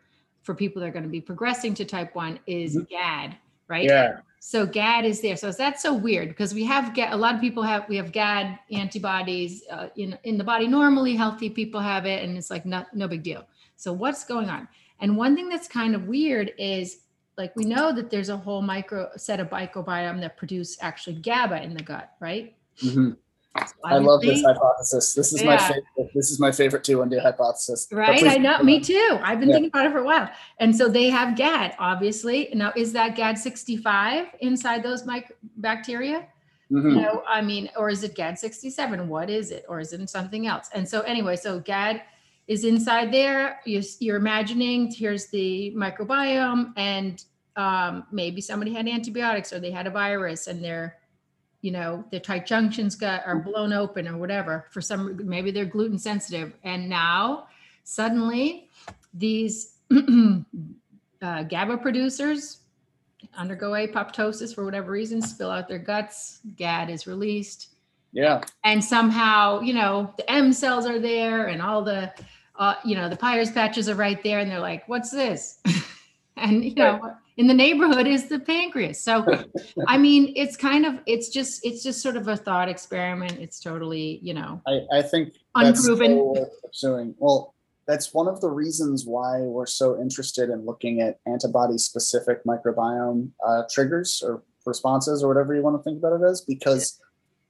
for 0.46 0.54
people 0.54 0.80
that 0.80 0.86
are 0.86 0.92
going 0.92 1.02
to 1.02 1.10
be 1.10 1.20
progressing 1.20 1.74
to 1.74 1.84
type 1.84 2.14
1 2.14 2.38
is 2.46 2.78
GAD, 2.88 3.36
right? 3.66 3.84
yeah 3.84 4.20
So 4.38 4.64
GAD 4.64 5.04
is 5.04 5.20
there. 5.20 5.36
So 5.36 5.50
that's 5.50 5.82
so 5.82 5.92
weird 5.92 6.28
because 6.28 6.54
we 6.54 6.62
have 6.64 6.94
GAD, 6.94 7.12
a 7.12 7.16
lot 7.16 7.34
of 7.34 7.40
people 7.40 7.64
have 7.64 7.88
we 7.88 7.96
have 7.96 8.12
GAD 8.12 8.56
antibodies 8.70 9.64
uh, 9.70 9.88
in 9.96 10.16
in 10.22 10.38
the 10.38 10.44
body. 10.44 10.68
Normally, 10.68 11.16
healthy 11.16 11.50
people 11.50 11.80
have 11.80 12.06
it, 12.06 12.22
and 12.22 12.38
it's 12.38 12.48
like 12.48 12.64
not 12.64 12.94
no 12.94 13.08
big 13.08 13.24
deal. 13.24 13.44
So 13.74 13.92
what's 13.92 14.24
going 14.24 14.48
on? 14.48 14.68
And 15.00 15.16
one 15.16 15.34
thing 15.34 15.48
that's 15.48 15.66
kind 15.66 15.96
of 15.96 16.06
weird 16.06 16.52
is 16.58 16.98
like 17.36 17.54
we 17.56 17.64
know 17.64 17.92
that 17.92 18.08
there's 18.08 18.28
a 18.28 18.36
whole 18.36 18.62
micro 18.62 19.10
set 19.16 19.40
of 19.40 19.50
microbiome 19.50 20.20
that 20.20 20.36
produce 20.36 20.78
actually 20.80 21.16
GABA 21.16 21.62
in 21.64 21.74
the 21.74 21.82
gut, 21.82 22.12
right? 22.20 22.54
I 23.84 23.98
love 23.98 24.20
this 24.22 24.42
hypothesis. 24.42 25.14
This 25.14 25.32
is 25.32 25.42
my 25.44 25.56
favorite. 25.56 25.84
This 26.14 26.30
is 26.30 26.40
my 26.40 26.50
favorite 26.52 26.82
T1D 26.84 27.20
hypothesis. 27.20 27.88
Right, 27.92 28.18
please- 28.20 28.32
I 28.32 28.36
know. 28.38 28.62
Me 28.62 28.80
too. 28.80 29.18
I've 29.22 29.38
been 29.40 29.48
Yeah. 29.48 29.54
thinking 29.56 29.70
about 29.70 29.86
it 29.86 29.92
for 29.92 29.98
a 29.98 30.04
while. 30.04 30.28
And 30.60 30.74
so 30.74 30.88
they 30.88 31.10
have 31.10 31.36
GAD, 31.36 31.74
obviously. 31.78 32.48
Now, 32.54 32.72
is 32.76 32.92
that 32.94 33.14
GAD 33.16 33.38
65 33.38 34.26
inside 34.40 34.82
those 34.82 35.06
mic- 35.06 35.36
bacteria? 35.58 36.26
Mhm. 36.72 36.96
You 36.96 37.00
know, 37.02 37.22
I 37.28 37.42
mean, 37.42 37.70
or 37.76 37.90
is 37.90 38.02
it 38.02 38.14
GAD 38.16 38.38
67? 38.38 39.08
What 39.08 39.30
is 39.30 39.50
it? 39.52 39.64
Or 39.68 39.78
is 39.78 39.92
it 39.92 40.08
something 40.10 40.46
else? 40.48 40.68
And 40.74 40.88
so, 40.88 41.02
anyway, 41.02 41.36
so 41.36 41.60
GAD 41.60 42.02
is 42.48 42.64
inside 42.64 43.12
there. 43.12 43.60
You're, 43.64 43.82
you're 44.00 44.16
imagining 44.16 44.90
here's 44.90 45.26
the 45.28 45.72
microbiome, 45.76 46.72
and 46.76 47.22
um, 47.56 48.04
maybe 48.12 48.40
somebody 48.40 48.72
had 48.74 48.86
antibiotics 48.88 49.52
or 49.52 49.58
they 49.60 49.70
had 49.70 49.86
a 49.86 49.90
virus, 49.90 50.46
and 50.48 50.62
their, 50.62 50.96
you 51.62 51.70
know, 51.70 52.04
their 52.10 52.20
tight 52.20 52.46
junctions 52.46 52.94
got 52.94 53.26
are 53.26 53.36
blown 53.36 53.72
open 53.72 54.06
or 54.06 54.16
whatever. 54.16 54.66
For 54.70 54.80
some, 54.80 55.20
maybe 55.24 55.50
they're 55.50 55.64
gluten 55.64 55.98
sensitive, 55.98 56.52
and 56.64 56.88
now 56.88 57.48
suddenly 57.84 58.68
these 59.14 59.74
uh, 59.92 61.42
GABA 61.42 61.78
producers 61.78 62.58
undergo 63.36 63.72
apoptosis 63.72 64.54
for 64.54 64.64
whatever 64.64 64.90
reason, 64.90 65.20
spill 65.22 65.50
out 65.50 65.68
their 65.68 65.78
guts, 65.78 66.40
GAD 66.56 66.90
is 66.90 67.06
released, 67.06 67.68
Yeah, 68.12 68.42
and 68.64 68.84
somehow, 68.84 69.60
you 69.60 69.74
know, 69.74 70.12
the 70.16 70.30
M 70.30 70.52
cells 70.52 70.86
are 70.86 70.98
there 70.98 71.46
and 71.46 71.60
all 71.60 71.82
the, 71.82 72.12
uh, 72.58 72.74
you 72.84 72.94
know, 72.94 73.08
the 73.08 73.16
Peyer's 73.16 73.50
patches 73.50 73.88
are 73.88 73.94
right 73.94 74.22
there, 74.22 74.38
and 74.40 74.50
they're 74.50 74.60
like, 74.60 74.88
"What's 74.88 75.10
this?" 75.10 75.58
and 76.36 76.64
you 76.64 76.74
know, 76.74 77.14
in 77.36 77.46
the 77.46 77.54
neighborhood 77.54 78.06
is 78.06 78.28
the 78.28 78.38
pancreas. 78.38 79.02
So, 79.02 79.24
I 79.86 79.98
mean, 79.98 80.32
it's 80.36 80.56
kind 80.56 80.86
of, 80.86 80.98
it's 81.06 81.28
just, 81.28 81.64
it's 81.64 81.82
just 81.82 82.00
sort 82.00 82.16
of 82.16 82.28
a 82.28 82.36
thought 82.36 82.68
experiment. 82.68 83.38
It's 83.38 83.60
totally, 83.60 84.18
you 84.22 84.34
know, 84.34 84.62
I, 84.66 84.98
I 84.98 85.02
think 85.02 85.34
Unproven. 85.54 86.46
pursuing. 86.64 87.14
Well, 87.18 87.54
that's 87.86 88.12
one 88.12 88.26
of 88.26 88.40
the 88.40 88.50
reasons 88.50 89.04
why 89.06 89.40
we're 89.40 89.66
so 89.66 90.00
interested 90.00 90.50
in 90.50 90.64
looking 90.64 91.00
at 91.00 91.20
antibody-specific 91.26 92.44
microbiome 92.44 93.30
uh, 93.46 93.62
triggers 93.70 94.22
or 94.24 94.42
responses 94.64 95.22
or 95.22 95.28
whatever 95.28 95.54
you 95.54 95.62
want 95.62 95.78
to 95.78 95.82
think 95.82 95.98
about 95.98 96.20
it 96.20 96.24
as, 96.24 96.40
because, 96.40 97.00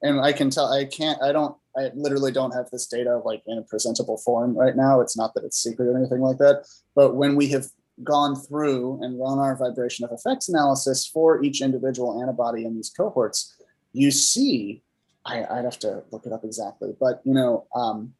and 0.02 0.20
I 0.20 0.32
can 0.32 0.50
tell, 0.50 0.70
I 0.70 0.84
can't, 0.84 1.22
I 1.22 1.32
don't, 1.32 1.56
I 1.78 1.90
literally 1.94 2.32
don't 2.32 2.52
have 2.52 2.68
this 2.70 2.86
data 2.86 3.18
like 3.24 3.42
in 3.46 3.58
a 3.58 3.62
presentable 3.62 4.18
form 4.18 4.56
right 4.56 4.76
now. 4.76 5.00
It's 5.00 5.16
not 5.16 5.32
that 5.34 5.44
it's 5.44 5.62
secret 5.62 5.86
or 5.86 5.96
anything 5.96 6.20
like 6.20 6.38
that, 6.38 6.66
but 6.94 7.14
when 7.14 7.36
we 7.36 7.48
have 7.48 7.66
gone 8.04 8.36
through 8.36 9.02
and 9.02 9.18
run 9.18 9.38
our 9.38 9.56
vibration 9.56 10.04
of 10.04 10.12
effects 10.12 10.48
analysis 10.48 11.06
for 11.06 11.42
each 11.42 11.62
individual 11.62 12.20
antibody 12.20 12.64
in 12.64 12.74
these 12.74 12.90
cohorts, 12.90 13.54
you 13.92 14.10
see, 14.10 14.82
I, 15.24 15.44
I'd 15.44 15.64
have 15.64 15.78
to 15.80 16.04
look 16.12 16.26
it 16.26 16.32
up 16.32 16.44
exactly, 16.44 16.94
but 17.00 17.20
you 17.24 17.34
know, 17.34 17.66
um, 17.74 18.12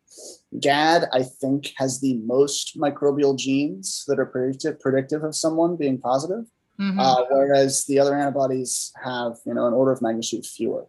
GAD, 0.59 1.09
I 1.12 1.23
think, 1.23 1.73
has 1.77 2.01
the 2.01 2.15
most 2.19 2.79
microbial 2.79 3.37
genes 3.37 4.05
that 4.09 4.19
are 4.19 4.27
predictive, 4.27 4.81
predictive 4.81 5.23
of 5.23 5.35
someone 5.35 5.77
being 5.77 5.99
positive, 5.99 6.47
mhm, 6.81 6.99
uh, 6.99 7.25
whereas 7.31 7.85
the 7.85 7.99
other 7.99 8.17
antibodies 8.17 8.93
have, 9.03 9.37
you 9.45 9.55
know, 9.55 9.67
an 9.67 9.75
order 9.75 9.93
of 9.93 10.03
magnitude 10.03 10.47
fewer. 10.47 10.87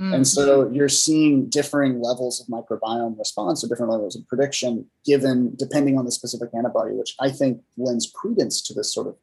Mm. 0.00 0.14
And 0.14 0.26
so 0.26 0.68
you're 0.70 0.88
seeing 0.88 1.48
differing 1.48 2.00
levels 2.00 2.40
of 2.40 2.46
microbiome 2.46 3.18
response 3.18 3.62
or 3.62 3.68
different 3.68 3.92
levels 3.92 4.16
of 4.16 4.26
prediction 4.28 4.86
given 5.04 5.54
depending 5.56 5.98
on 5.98 6.04
the 6.04 6.12
specific 6.12 6.50
antibody, 6.54 6.94
which 6.94 7.14
I 7.20 7.30
think 7.30 7.62
lends 7.76 8.10
credence 8.14 8.62
to 8.62 8.74
this 8.74 8.92
sort 8.92 9.06
of 9.06 9.16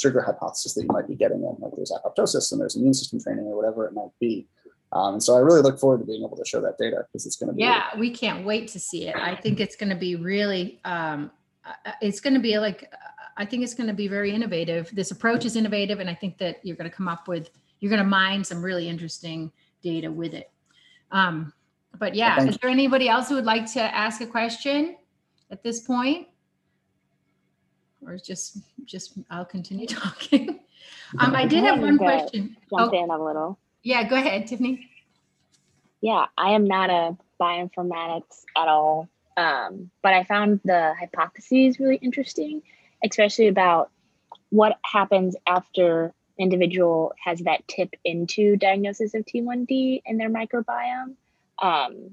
trigger 0.00 0.22
hypothesis 0.22 0.74
that 0.74 0.82
you 0.82 0.88
might 0.88 1.06
be 1.06 1.14
getting 1.14 1.38
in, 1.38 1.56
like 1.60 1.72
there's 1.76 1.92
apoptosis 1.92 2.50
and 2.50 2.60
there's 2.60 2.76
immune 2.76 2.94
system 2.94 3.20
training 3.20 3.44
or 3.44 3.56
whatever 3.56 3.86
it 3.86 3.94
might 3.94 4.10
be. 4.20 4.48
Um, 4.92 5.14
and 5.14 5.22
so 5.22 5.34
I 5.34 5.38
really 5.38 5.62
look 5.62 5.78
forward 5.78 6.00
to 6.00 6.04
being 6.04 6.22
able 6.22 6.36
to 6.36 6.44
show 6.44 6.60
that 6.60 6.76
data 6.76 7.06
because 7.06 7.24
it's 7.24 7.36
going 7.36 7.48
to 7.48 7.54
be 7.54 7.62
Yeah, 7.62 7.96
we 7.98 8.10
can't 8.10 8.44
wait 8.44 8.68
to 8.68 8.80
see 8.80 9.06
it. 9.08 9.16
I 9.16 9.34
think 9.34 9.58
it's 9.60 9.76
going 9.76 9.88
to 9.88 9.96
be 9.96 10.16
really, 10.16 10.80
um, 10.84 11.30
uh, 11.64 11.92
it's 12.02 12.20
going 12.20 12.34
to 12.34 12.40
be 12.40 12.58
like, 12.58 12.90
uh, 12.92 12.96
I 13.36 13.46
think 13.46 13.62
it's 13.62 13.74
going 13.74 13.86
to 13.86 13.94
be 13.94 14.08
very 14.08 14.32
innovative. 14.32 14.90
This 14.92 15.10
approach 15.10 15.46
is 15.46 15.56
innovative, 15.56 16.00
and 16.00 16.10
I 16.10 16.14
think 16.14 16.36
that 16.38 16.58
you're 16.62 16.76
going 16.76 16.90
to 16.90 16.94
come 16.94 17.08
up 17.08 17.26
with, 17.26 17.48
you're 17.80 17.88
going 17.88 18.02
to 18.02 18.08
mine 18.08 18.44
some 18.44 18.62
really 18.62 18.88
interesting 18.88 19.50
data 19.82 20.10
with 20.10 20.34
it. 20.34 20.50
Um, 21.10 21.52
but 21.98 22.14
yeah, 22.14 22.36
thank 22.36 22.50
is 22.50 22.58
there 22.62 22.70
anybody 22.70 23.08
else 23.08 23.28
who 23.28 23.34
would 23.34 23.44
like 23.44 23.70
to 23.74 23.80
ask 23.80 24.20
a 24.20 24.26
question 24.26 24.96
at 25.50 25.62
this 25.62 25.80
point? 25.80 26.28
Or 28.04 28.16
just, 28.16 28.58
just 28.84 29.12
I'll 29.30 29.44
continue 29.44 29.86
talking. 30.02 30.60
Um, 31.18 31.34
I 31.36 31.46
did 31.46 31.64
have 31.64 31.80
one 31.80 31.98
question. 31.98 32.56
jump 32.70 32.92
Oh, 32.92 33.04
in 33.04 33.10
a 33.10 33.22
little. 33.22 33.58
yeah, 33.82 34.08
go 34.08 34.16
ahead, 34.16 34.46
Tiffany. 34.46 34.88
Yeah, 36.00 36.26
I 36.36 36.50
am 36.52 36.64
not 36.64 36.90
a 36.90 37.16
bioinformatics 37.40 38.42
at 38.56 38.66
all, 38.66 39.08
um, 39.36 39.90
but 40.02 40.14
I 40.14 40.24
found 40.24 40.60
the 40.64 40.94
hypotheses 40.98 41.78
really 41.78 41.96
interesting, 41.96 42.62
especially 43.04 43.46
about 43.46 43.90
what 44.50 44.78
happens 44.84 45.36
after 45.46 46.12
individual 46.38 47.12
has 47.22 47.40
that 47.40 47.66
tip 47.68 47.94
into 48.04 48.56
diagnosis 48.56 49.14
of 49.14 49.24
T1D 49.24 50.02
in 50.06 50.16
their 50.18 50.30
microbiome. 50.30 51.14
Um, 51.60 52.12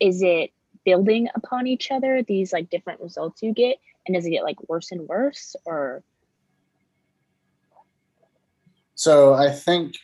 is 0.00 0.22
it 0.22 0.52
building 0.84 1.28
upon 1.34 1.66
each 1.66 1.90
other? 1.90 2.22
These 2.22 2.52
like 2.52 2.70
different 2.70 3.00
results 3.00 3.42
you 3.42 3.52
get, 3.52 3.76
and 4.06 4.14
does 4.14 4.26
it 4.26 4.30
get 4.30 4.44
like 4.44 4.56
worse 4.68 4.92
and 4.92 5.06
worse, 5.08 5.56
or 5.64 6.02
So 9.00 9.32
I 9.32 9.50
think 9.50 9.96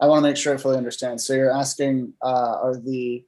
I 0.00 0.06
want 0.06 0.24
to 0.24 0.28
make 0.30 0.38
sure 0.38 0.54
I 0.54 0.56
fully 0.56 0.78
understand. 0.78 1.20
So 1.20 1.34
you're 1.34 1.52
asking, 1.52 2.14
uh, 2.22 2.56
are 2.62 2.76
the 2.76 3.22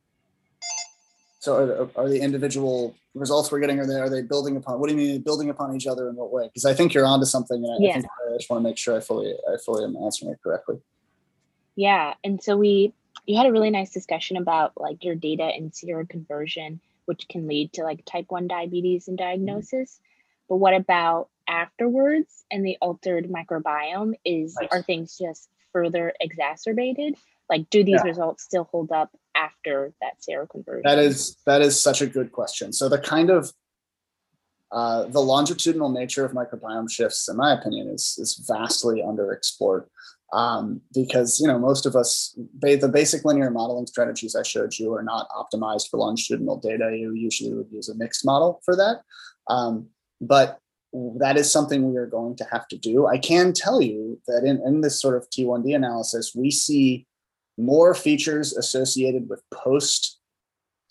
so 1.40 1.90
are 1.97 2.03
are 2.05 2.09
the 2.09 2.21
individual 2.21 2.95
results 3.14 3.53
we're 3.53 3.61
getting 3.61 3.79
are 3.79 3.87
they 3.87 4.01
are 4.01 4.09
they 4.09 4.22
building 4.22 4.57
upon? 4.57 4.81
What 4.81 4.88
do 4.88 4.94
you 4.96 5.01
mean 5.01 5.20
building 5.22 5.51
upon 5.51 5.75
each 5.77 5.87
other 5.87 6.09
in 6.09 6.16
what 6.16 6.33
way? 6.33 6.44
Because 6.44 6.64
I 6.64 6.75
think 6.75 6.94
you're 6.94 7.07
onto 7.07 7.27
something, 7.27 7.62
and 7.62 7.72
I, 7.72 7.75
I, 7.75 7.79
Yeah. 7.81 7.92
think 7.94 8.07
I 8.07 8.37
just 8.37 8.51
want 8.51 8.62
to 8.62 8.68
make 8.68 8.79
sure 8.79 8.96
I 8.96 9.01
fully 9.01 9.35
I 9.53 9.57
fully 9.59 9.85
am 9.85 9.96
answering 9.96 10.33
it 10.33 10.42
correctly. 10.42 10.81
Yeah, 11.77 12.14
and 12.25 12.42
so 12.42 12.57
we 12.57 12.92
you 13.27 13.37
had 13.37 13.46
a 13.46 13.53
really 13.53 13.70
nice 13.70 13.92
discussion 13.92 14.37
about 14.37 14.72
like 14.77 15.05
your 15.05 15.14
data 15.14 15.44
and 15.44 15.70
seroconversion 15.70 16.81
which 17.07 17.29
can 17.29 17.46
lead 17.46 17.72
to 17.75 17.83
like 17.83 18.05
type 18.05 18.27
1 18.29 18.46
diabetes 18.48 19.09
and 19.09 19.18
mm-hmm. 19.18 19.29
diagnosis. 19.29 20.01
But 20.48 20.57
what 20.57 20.75
about 20.75 21.29
afterwards 21.48 22.44
and 22.51 22.64
the 22.64 22.77
altered 22.81 23.29
microbiome 23.29 24.14
is 24.25 24.57
Right. 24.59 24.68
are 24.72 24.83
things 24.83 25.18
just 25.18 25.48
further 25.72 26.12
exacerbated? 26.20 27.16
Like 27.48 27.68
do 27.70 27.85
these 27.85 28.01
Yeah. 28.05 28.09
results 28.09 28.44
still 28.44 28.64
hold 28.64 28.92
up 28.92 29.11
after 29.35 29.92
that 30.01 30.14
seroconversion? 30.21 30.83
That 30.85 30.99
is 30.99 31.37
that 31.47 31.62
is 31.62 31.81
such 31.81 32.03
a 32.03 32.07
good 32.07 32.33
question. 32.33 32.73
So 32.73 32.88
the 32.88 32.99
kind 32.99 33.31
of 33.31 33.53
uh, 34.71 35.05
the 35.05 35.21
longitudinal 35.21 35.90
nature 35.90 36.25
of 36.25 36.33
microbiome 36.33 36.90
shifts, 36.90 37.29
in 37.29 37.37
my 37.37 37.53
opinion, 37.53 37.88
is 37.88 38.18
is 38.18 38.45
vastly 38.49 39.03
underexplored. 39.03 39.87
Um, 40.33 40.81
because 40.95 41.38
you 41.40 41.47
know 41.47 41.59
most 41.59 41.85
of 41.85 41.95
us, 41.95 42.35
the 42.59 42.88
basic 42.88 43.25
linear 43.25 43.51
modeling 43.51 43.87
strategies 43.87 44.35
I 44.35 44.42
showed 44.42 44.79
you 44.79 44.95
are 44.95 45.03
not 45.03 45.29
optimized 45.29 45.90
for 45.90 45.99
longitudinal 45.99 46.57
data. 46.57 46.97
You 46.97 47.12
usually 47.14 47.53
would 47.53 47.71
use 47.71 47.90
a 47.90 47.95
mixed 47.95 48.25
model 48.25 48.62
for 48.64 48.75
that, 48.77 49.03
um, 49.49 49.88
but 50.23 50.59
that 50.92 51.37
is 51.37 51.51
something 51.51 51.90
we 51.90 51.99
are 51.99 52.07
going 52.07 52.37
to 52.37 52.47
have 52.51 52.68
to 52.68 52.79
do. 52.79 53.07
I 53.07 53.18
can 53.18 53.53
tell 53.53 53.81
you 53.81 54.21
that 54.27 54.45
in, 54.45 54.61
in 54.66 54.83
this 54.83 55.01
sort 55.01 55.16
of 55.16 55.29
T1D 55.31 55.75
analysis, 55.75 56.33
we 56.35 56.51
see 56.51 57.07
more 57.59 57.95
features 57.95 58.53
associated 58.53 59.29
with 59.29 59.43
post 59.53 60.19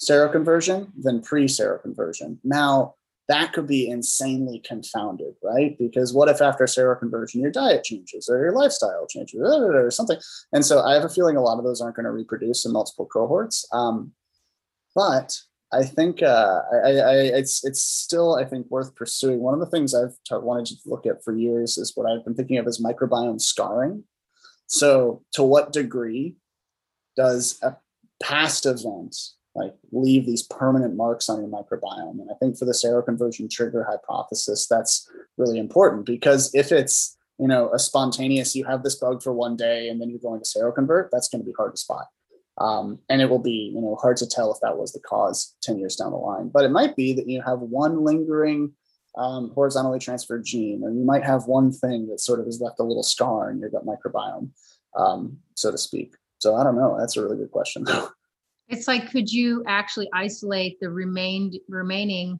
seroconversion 0.02 0.92
than 1.00 1.22
pre 1.22 1.46
seroconversion. 1.46 2.38
Now, 2.44 2.96
that 3.28 3.54
could 3.54 3.68
be 3.68 3.90
insanely 3.90 4.60
confounded, 4.60 5.36
right? 5.42 5.78
Because 5.78 6.14
what 6.14 6.28
if 6.28 6.42
after 6.42 6.66
seroconversion 6.66 7.36
your 7.36 7.52
diet 7.52 7.84
changes 7.84 8.28
or 8.28 8.38
your 8.40 8.52
lifestyle 8.52 9.08
changes 9.08 9.40
or 9.42 9.90
something? 9.92 10.18
And 10.52 10.66
so 10.66 10.82
I 10.82 10.96
have 10.96 11.06
a 11.06 11.10
feeling 11.10 11.38
a 11.38 11.42
lot 11.42 11.58
of 11.58 11.64
those 11.64 11.80
aren't 11.80 11.96
going 11.96 12.06
to 12.06 12.12
reproduce 12.12 12.66
in 12.66 12.74
multiple 12.74 13.06
cohorts. 13.06 13.66
Um, 13.72 14.12
but 14.96 15.38
I 15.72 15.84
think 15.84 16.22
uh, 16.22 16.62
I, 16.84 16.90
I, 16.98 17.14
it's 17.14 17.64
it's 17.64 17.82
still 17.82 18.36
I 18.36 18.44
think 18.44 18.68
worth 18.70 18.94
pursuing. 18.96 19.40
One 19.40 19.54
of 19.54 19.62
the 19.62 19.70
things 19.70 19.96
I've 19.96 20.18
t- 20.28 20.36
wanted 20.36 20.66
to 20.66 20.76
look 20.86 21.06
at 21.06 21.24
for 21.24 21.34
years 21.34 21.78
is 21.78 21.94
what 21.96 22.12
I've 22.12 22.26
been 22.26 22.36
thinking 22.36 22.58
of 22.58 22.68
as 22.68 22.82
microbiome 22.82 23.40
scarring. 23.40 24.04
So, 24.68 25.24
to 25.34 25.44
what 25.44 25.72
degree 25.72 26.36
does 27.16 27.60
a 27.62 27.76
past 28.22 28.66
event 28.66 29.16
like 29.54 29.74
leave 29.92 30.26
these 30.26 30.44
permanent 30.44 30.96
marks 30.96 31.30
on 31.30 31.40
your 31.40 31.50
microbiome? 31.50 32.22
And 32.22 32.30
I 32.32 32.36
think 32.36 32.58
for 32.58 32.66
the 32.66 32.72
seroconversion 32.72 33.50
trigger 33.50 33.84
hypothesis, 33.84 34.68
that's 34.68 35.10
really 35.38 35.60
important 35.60 36.06
because 36.06 36.54
if 36.54 36.72
it's 36.72 37.18
you 37.38 37.48
know 37.48 37.72
a 37.74 37.80
spontaneous, 37.80 38.56
you 38.56 38.66
have 38.66 38.84
this 38.84 38.96
bug 38.96 39.22
for 39.22 39.34
one 39.34 39.56
day 39.56 39.90
and 39.90 40.00
then 40.00 40.10
you're 40.10 40.20
going 40.20 40.42
to 40.42 40.60
seroconvert, 40.60 41.10
that's 41.12 41.28
going 41.28 41.42
to 41.42 41.46
be 41.46 41.56
hard 41.58 41.74
to 41.74 41.78
spot. 41.78 42.08
Um, 42.58 43.00
and 43.10 43.22
it 43.22 43.30
will 43.30 43.40
be 43.40 43.72
you 43.74 43.82
know 43.82 43.96
hard 43.96 44.18
to 44.18 44.28
tell 44.28 44.54
if 44.54 44.60
that 44.62 44.78
was 44.78 44.92
the 44.92 45.00
cause 45.00 45.56
10 45.64 45.80
years 45.80 45.96
down 45.96 46.12
the 46.12 46.18
line 46.18 46.50
but 46.54 46.66
it 46.66 46.70
might 46.70 46.96
be 46.98 47.14
that 47.14 47.28
you 47.28 47.42
have 47.42 47.60
one 47.60 48.04
lingering 48.04 48.74
um, 49.18 49.52
horizontally 49.56 50.00
transferred 50.00 50.44
gene 50.46 50.82
or 50.84 50.92
you 50.92 51.04
might 51.04 51.24
have 51.24 51.46
one 51.46 51.72
thing 51.72 52.08
that 52.10 52.20
sort 52.20 52.40
of 52.40 52.46
has 52.46 52.60
left 52.62 52.80
a 52.80 52.84
little 52.84 53.04
scar 53.04 53.50
in 53.50 53.60
your 53.60 53.70
gut 53.70 53.86
microbiome 53.86 54.50
um, 54.98 55.38
so 55.56 55.72
to 55.72 55.78
speak 55.78 56.14
so 56.42 56.56
i 56.56 56.64
don't 56.64 56.76
know 56.76 56.98
that's 57.00 57.18
a 57.18 57.22
really 57.22 57.38
good 57.38 57.52
question 57.52 57.86
It's 58.72 58.88
like, 58.88 59.12
could 59.12 59.30
you 59.30 59.64
actually 59.68 60.10
isolate 60.14 60.80
the 60.80 60.90
remained 60.90 61.60
remaining 61.68 62.40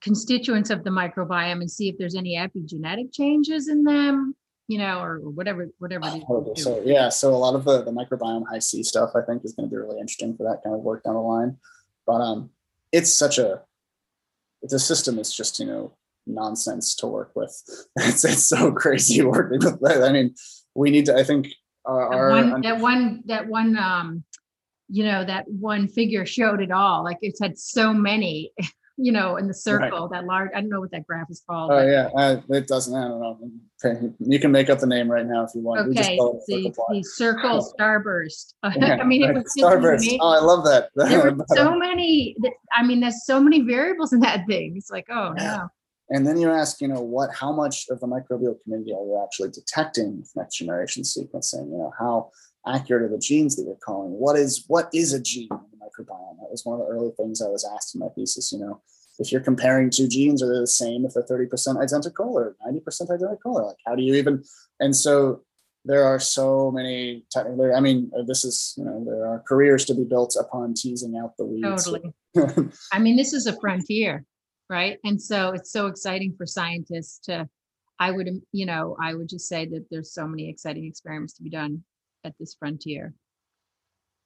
constituents 0.00 0.70
of 0.70 0.82
the 0.82 0.90
microbiome 0.90 1.60
and 1.60 1.70
see 1.70 1.90
if 1.90 1.98
there's 1.98 2.14
any 2.14 2.36
epigenetic 2.36 3.12
changes 3.12 3.68
in 3.68 3.84
them, 3.84 4.34
you 4.66 4.78
know, 4.78 4.98
or 5.00 5.18
whatever, 5.18 5.68
whatever. 5.78 6.06
it 6.06 6.08
is 6.08 6.14
you 6.14 6.20
Totally. 6.26 6.54
do. 6.54 6.62
So 6.62 6.82
yeah, 6.86 7.10
so 7.10 7.34
a 7.34 7.36
lot 7.36 7.54
of 7.54 7.64
the 7.64 7.82
the 7.82 7.90
microbiome 7.90 8.44
Hi-C 8.48 8.82
stuff 8.82 9.10
I 9.14 9.20
think 9.20 9.44
is 9.44 9.52
going 9.52 9.68
to 9.68 9.70
be 9.70 9.76
really 9.76 10.00
interesting 10.00 10.34
for 10.34 10.44
that 10.44 10.62
kind 10.64 10.74
of 10.74 10.80
work 10.80 11.04
down 11.04 11.14
the 11.14 11.20
line. 11.20 11.58
But 12.06 12.22
um, 12.22 12.50
it's 12.90 13.12
such 13.12 13.38
a 13.38 13.62
the 14.62 14.78
system 14.78 15.18
is 15.18 15.34
just 15.34 15.58
you 15.60 15.66
know 15.66 15.92
nonsense 16.26 16.94
to 16.96 17.06
work 17.06 17.32
with. 17.34 17.62
It's 17.98 18.24
it's 18.24 18.44
so 18.44 18.72
crazy 18.82 19.22
working 19.22 19.58
with 19.62 19.80
that. 19.80 20.02
I 20.02 20.12
mean, 20.12 20.34
we 20.74 20.90
need 20.90 21.06
to. 21.06 21.16
I 21.16 21.24
think 21.24 21.48
That 21.86 22.28
one, 22.30 22.60
that 22.62 22.78
one, 22.80 23.22
that 23.26 23.46
one, 23.48 23.76
um, 23.78 24.24
you 24.88 25.04
know, 25.04 25.24
that 25.24 25.48
one 25.48 25.88
figure 25.88 26.26
showed 26.26 26.60
it 26.60 26.70
all. 26.70 27.02
Like 27.04 27.18
it's 27.22 27.40
had 27.40 27.58
so 27.58 27.92
many, 27.92 28.52
you 28.96 29.12
know, 29.12 29.36
in 29.36 29.46
the 29.46 29.54
circle, 29.54 30.08
that 30.08 30.24
large, 30.24 30.50
I 30.54 30.60
don't 30.60 30.70
know 30.70 30.80
what 30.80 30.90
that 30.92 31.06
graph 31.06 31.30
is 31.30 31.42
called. 31.48 31.72
Oh 31.72 31.86
yeah, 31.86 32.08
uh, 32.16 32.40
it 32.50 32.66
doesn't. 32.66 32.94
I 32.94 33.08
don't 33.08 33.20
know. 33.20 33.50
Okay, 33.84 34.08
You 34.20 34.38
can 34.38 34.50
make 34.50 34.70
up 34.70 34.78
the 34.78 34.86
name 34.86 35.10
right 35.10 35.26
now 35.26 35.44
if 35.44 35.50
you 35.54 35.60
want. 35.60 35.80
Okay, 35.90 36.16
the, 36.16 36.72
the 36.88 37.02
circle 37.02 37.74
starburst. 37.78 38.54
Yeah, 38.76 38.98
I 39.00 39.04
mean, 39.04 39.22
it 39.22 39.34
was 39.34 39.52
Starburst. 39.58 40.16
Oh, 40.20 40.30
I 40.30 40.38
love 40.40 40.64
that. 40.64 40.90
There 40.94 41.30
were 41.30 41.44
so 41.54 41.76
many, 41.76 42.36
I 42.74 42.82
mean, 42.82 43.00
there's 43.00 43.24
so 43.26 43.38
many 43.40 43.60
variables 43.60 44.12
in 44.12 44.20
that 44.20 44.46
thing. 44.46 44.74
It's 44.76 44.90
like, 44.90 45.06
oh 45.10 45.34
Yeah. 45.36 45.56
no. 45.56 45.68
And 46.08 46.26
then 46.26 46.38
you 46.38 46.50
ask, 46.50 46.80
you 46.80 46.88
know, 46.88 47.00
what, 47.00 47.30
how 47.34 47.52
much 47.52 47.86
of 47.90 48.00
the 48.00 48.06
microbial 48.06 48.62
community 48.62 48.92
are 48.92 49.04
you 49.04 49.20
actually 49.22 49.50
detecting 49.50 50.18
with 50.18 50.30
next 50.36 50.56
generation 50.56 51.02
sequencing? 51.02 51.70
You 51.70 51.78
know, 51.78 51.92
how 51.98 52.30
accurate 52.66 53.02
are 53.02 53.08
the 53.08 53.18
genes 53.18 53.56
that 53.56 53.64
you're 53.64 53.76
calling? 53.84 54.12
What 54.12 54.36
is 54.36 54.64
what 54.68 54.88
is 54.94 55.12
a 55.12 55.20
gene 55.20 55.48
in 55.50 55.58
the 55.72 55.84
microbiome? 55.84 56.38
That 56.38 56.50
was 56.50 56.62
one 56.64 56.80
of 56.80 56.86
the 56.86 56.92
early 56.92 57.10
things 57.16 57.42
I 57.42 57.48
was 57.48 57.68
asked 57.74 57.94
in 57.94 58.00
my 58.00 58.08
thesis. 58.14 58.52
You 58.52 58.60
know, 58.60 58.82
if 59.18 59.32
you're 59.32 59.40
comparing 59.40 59.90
two 59.90 60.08
genes, 60.08 60.42
are 60.42 60.52
they 60.52 60.60
the 60.60 60.66
same 60.66 61.04
if 61.04 61.14
they're 61.14 61.24
30% 61.24 61.82
identical 61.82 62.32
or 62.36 62.56
90% 62.66 63.10
identical? 63.10 63.58
Or 63.58 63.66
like, 63.66 63.76
how 63.86 63.94
do 63.94 64.02
you 64.02 64.14
even? 64.14 64.44
And 64.78 64.94
so 64.94 65.42
there 65.84 66.04
are 66.04 66.18
so 66.18 66.70
many 66.70 67.24
technical. 67.30 67.74
I 67.74 67.80
mean, 67.80 68.10
uh, 68.18 68.22
this 68.26 68.44
is 68.44 68.74
you 68.76 68.84
know, 68.84 69.04
there 69.04 69.26
are 69.26 69.42
careers 69.48 69.84
to 69.86 69.94
be 69.94 70.04
built 70.04 70.36
upon 70.38 70.74
teasing 70.74 71.16
out 71.16 71.36
the 71.36 71.46
weeds. 71.46 71.84
Totally. 71.84 72.12
I 72.92 72.98
mean, 72.98 73.16
this 73.16 73.32
is 73.32 73.46
a 73.46 73.58
frontier, 73.60 74.24
right? 74.68 74.98
And 75.04 75.20
so 75.20 75.50
it's 75.50 75.70
so 75.70 75.86
exciting 75.86 76.34
for 76.36 76.46
scientists 76.46 77.18
to, 77.26 77.48
I 77.98 78.10
would, 78.10 78.28
you 78.52 78.66
know, 78.66 78.96
I 79.00 79.14
would 79.14 79.28
just 79.28 79.48
say 79.48 79.66
that 79.66 79.86
there's 79.90 80.12
so 80.12 80.26
many 80.26 80.48
exciting 80.48 80.84
experiments 80.84 81.34
to 81.34 81.42
be 81.42 81.50
done 81.50 81.84
at 82.24 82.34
this 82.38 82.54
frontier. 82.58 83.14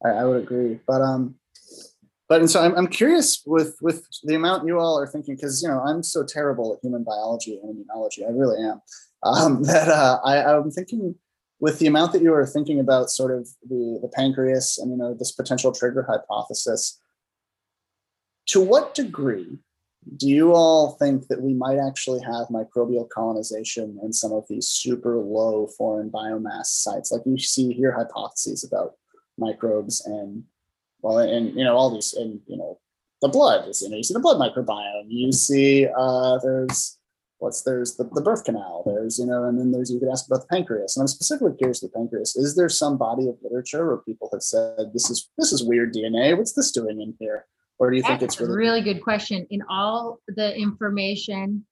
I, 0.05 0.09
I 0.11 0.25
would 0.25 0.43
agree. 0.43 0.81
But 0.87 1.03
um, 1.03 1.37
but 2.29 2.41
and 2.41 2.51
so 2.51 2.63
I'm, 2.63 2.75
I'm 2.77 2.87
curious 2.87 3.43
with 3.45 3.77
with 3.83 4.07
the 4.23 4.35
amount 4.35 4.67
you 4.67 4.79
all 4.79 4.99
are 4.99 5.07
thinking 5.07 5.35
because 5.35 5.63
you 5.63 5.69
know 5.69 5.81
I'm 5.81 6.03
so 6.03 6.25
terrible 6.25 6.73
at 6.73 6.85
human 6.85 7.05
biology 7.05 7.61
and 7.63 7.75
immunology. 7.75 8.27
I 8.27 8.31
really 8.31 8.63
am. 8.63 8.81
Um, 9.23 9.63
that 9.65 9.89
uh, 9.89 10.21
I, 10.25 10.45
I'm 10.45 10.71
thinking 10.71 11.15
with 11.61 11.79
the 11.79 11.87
amount 11.87 12.13
that 12.13 12.23
you 12.23 12.33
are 12.33 12.47
thinking 12.47 12.81
about 12.81 13.11
sort 13.11 13.37
of 13.37 13.49
the 13.69 13.99
the 14.01 14.09
pancreas 14.15 14.79
and 14.79 14.91
you 14.91 14.97
know 14.97 15.15
this 15.15 15.33
potential 15.33 15.73
trigger 15.73 16.07
hypothesis. 16.09 16.99
To 18.47 18.61
what 18.61 18.95
degree 18.95 19.59
do 20.17 20.29
you 20.29 20.55
all 20.55 20.93
think 20.93 21.29
that 21.29 21.43
we 21.43 21.53
might 21.53 21.79
actually 21.79 22.21
have 22.23 22.49
microbial 22.49 23.09
colonization 23.09 23.99
in 24.03 24.13
some 24.13 24.33
of 24.33 24.47
these 24.49 24.69
super 24.69 25.19
low 25.19 25.67
foreign 25.67 26.11
biomass 26.11 26.67
sites? 26.67 27.13
Like 27.13 27.23
you 27.27 27.39
see 27.39 27.73
here 27.73 27.93
hypotheses 27.93 28.65
about 28.65 28.95
microbes 29.39 30.05
and 30.07 30.45
well 31.03 31.19
and 31.19 31.55
you 31.57 31.65
know 31.65 31.77
all 31.77 31.91
these 31.91 32.13
and 32.15 32.41
you 32.47 32.57
know 32.57 32.79
the 33.23 33.29
blood 33.29 33.67
is 33.69 33.81
you 33.81 33.89
know 33.89 33.97
you 33.97 34.03
see 34.03 34.15
the 34.15 34.21
blood 34.21 34.39
microbiome. 34.39 35.07
You 35.09 35.33
see 35.33 35.87
uh 35.97 36.39
there's 36.39 36.99
what's 37.39 37.63
there's 37.63 37.97
the, 37.97 38.05
the 38.05 38.23
birth 38.23 38.45
canal. 38.45 38.83
There's 38.87 39.19
you 39.19 39.27
know 39.27 39.45
and 39.45 39.59
then 39.59 39.71
there's 39.71 39.91
you 39.91 40.01
could 40.01 40.11
ask 40.11 40.27
about 40.27 40.41
the 40.41 40.49
pancreas. 40.49 40.97
And 40.97 41.03
i'm 41.03 41.09
specifically 41.09 41.57
curious 41.59 41.81
the 41.81 41.89
pancreas. 41.89 42.37
Is 42.37 42.57
there 42.57 42.71
some 42.71 42.97
body 42.97 43.29
of 43.29 43.37
literature 43.43 43.87
where 43.87 43.99
people 43.99 44.31
have 44.33 44.43
said 44.43 44.93
this 44.95 45.11
is 45.11 45.29
this 45.37 45.53
is 45.53 45.63
weird 45.63 45.93
dna 45.93 46.37
what's 46.37 46.55
this 46.55 46.73
doing 46.73 47.03
in 47.03 47.15
here 47.19 47.45
or 47.81 47.91
do 47.91 47.97
you 47.97 48.03
think 48.03 48.21
That's 48.21 48.35
it's 48.35 48.43
a 48.43 48.47
really, 48.47 48.59
really 48.59 48.83
good 48.83 49.03
question. 49.03 49.47
In 49.51 49.63
all 49.69 50.21
the 50.29 50.55
information, 50.55 51.65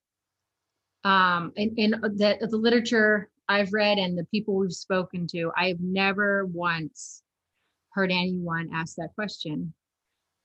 um, 1.04 1.52
in, 1.54 1.74
in 1.76 1.90
the, 1.90 2.38
the 2.40 2.56
literature 2.56 3.28
I've 3.48 3.72
read 3.72 3.98
and 3.98 4.18
the 4.18 4.24
people 4.24 4.56
we've 4.56 4.72
spoken 4.72 5.26
to, 5.28 5.52
I've 5.56 5.80
never 5.80 6.46
once 6.46 7.22
heard 7.92 8.10
anyone 8.10 8.70
ask 8.74 8.96
that 8.96 9.10
question. 9.14 9.72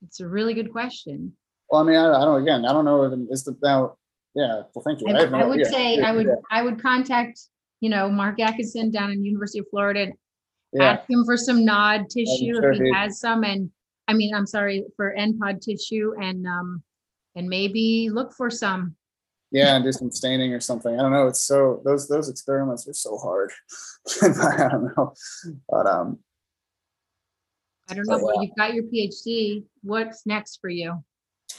It's 0.06 0.20
a 0.20 0.28
really 0.28 0.54
good 0.54 0.72
question. 0.72 1.34
well 1.72 1.82
i 1.82 1.86
mean 1.86 1.96
i, 1.96 2.08
I 2.22 2.26
don't 2.26 2.42
again 2.44 2.66
i 2.66 2.74
don't 2.74 2.84
know 2.84 3.04
if 3.04 3.14
is 3.32 3.46
the 3.46 3.56
now 3.64 3.96
yeah 4.36 4.64
well 4.76 4.84
thank 4.86 5.00
you 5.00 5.08
I, 5.08 5.22
have 5.22 5.32
no- 5.32 5.40
I 5.40 5.46
would 5.46 5.60
yeah, 5.60 5.70
say 5.70 5.96
yeah, 5.98 6.10
I 6.10 6.12
would 6.12 6.28
yeah, 6.28 6.36
I 6.52 6.62
would 6.62 6.82
contact 6.82 7.40
you 7.80 7.90
know 7.90 8.10
Mark 8.10 8.40
Atkinson 8.42 8.92
down 8.92 9.12
in 9.12 9.24
University 9.24 9.60
of 9.60 9.66
Florida 9.72 10.02
and 10.04 10.14
yeah. 10.74 10.92
ask 10.92 11.10
him 11.10 11.24
for 11.24 11.38
some 11.38 11.64
nod 11.64 12.10
tissue 12.10 12.56
sure 12.56 12.74
if 12.74 12.80
he 12.80 12.86
he- 12.86 12.94
has 12.94 13.20
some 13.20 13.44
and 13.44 13.72
I 14.08 14.14
mean 14.14 14.34
I'm 14.34 14.46
sorry 14.46 14.86
for 14.96 15.16
NPOD 15.18 15.62
tissue 15.62 16.14
and 16.22 16.46
um 16.48 16.84
and 17.36 17.48
maybe 17.48 18.10
look 18.12 18.34
for 18.34 18.50
some. 18.50 18.96
yeah 19.52 19.76
and 19.76 19.84
do 19.84 19.92
some 19.92 20.12
staining 20.12 20.52
or 20.54 20.60
something 20.60 20.94
i 20.98 21.02
don't 21.02 21.12
know 21.12 21.28
it's 21.28 21.44
so 21.44 21.82
those 21.86 22.08
those 22.08 22.28
experiments 22.30 22.88
are 22.88 22.94
so 22.94 23.18
hard 23.18 23.52
i 24.22 24.68
don't 24.72 24.90
know 24.96 25.14
but 25.70 25.86
um 25.86 26.20
I 27.90 27.96
don't 27.96 28.08
know, 28.08 28.18
but 28.20 28.36
yeah. 28.36 28.42
you've 28.42 28.56
got 28.58 28.74
your 28.74 28.86
PhD. 28.86 29.66
What's 29.82 30.26
next 30.26 30.60
for 30.62 30.70
you? 30.70 31.04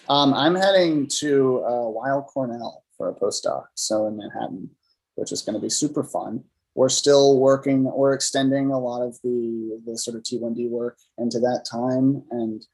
um 0.09 0.35
i'm 0.35 0.55
heading 0.55 1.07
to 1.07 1.63
uh 1.65 1.89
weill 1.89 2.23
cornell 2.23 2.85
for 2.97 3.09
a 3.09 3.15
postdoc 3.15 3.65
so 3.75 4.07
in 4.07 4.17
manhattan 4.17 4.71
which 5.15 5.33
is 5.33 5.43
going 5.43 5.55
to 5.55 5.61
be 5.61 5.71
super 5.71 6.03
fun 6.03 6.43
we're 6.75 6.89
still 6.89 7.39
working 7.39 7.85
we're 7.85 8.13
extending 8.13 8.71
a 8.71 8.79
lot 8.79 9.03
of 9.03 9.19
the 9.23 9.81
the 9.87 9.97
sort 9.97 10.17
of 10.17 10.23
t1d 10.23 10.69
work 10.69 10.99
into 11.19 11.39
that 11.39 11.65
time 11.71 12.23
and 12.31 12.65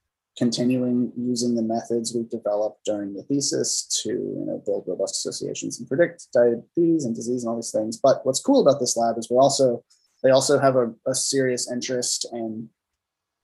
continuing 0.41 1.13
using 1.17 1.55
the 1.55 1.63
methods 1.63 2.15
we've 2.15 2.31
developed 2.31 2.83
during 2.87 3.13
the 3.13 3.23
thesis 3.25 3.85
to 4.03 4.09
you 4.11 4.45
know 4.47 4.63
build 4.65 4.85
robust 4.87 5.15
associations 5.17 5.79
and 5.79 5.89
predict 5.89 6.29
diabetes 6.33 7.05
and 7.05 7.15
disease 7.15 7.43
and 7.43 7.51
all 7.51 7.57
these 7.57 7.73
things. 7.73 7.99
But 8.03 8.25
what's 8.25 8.41
cool 8.41 8.63
about 8.63 8.81
this 8.81 8.97
lab 8.97 9.19
is 9.19 9.29
we're 9.29 9.43
also 9.43 9.85
they 10.23 10.31
also 10.31 10.59
have 10.59 10.77
a, 10.77 10.93
a 11.07 11.15
serious 11.15 11.71
interest 11.71 12.27
in 12.33 12.71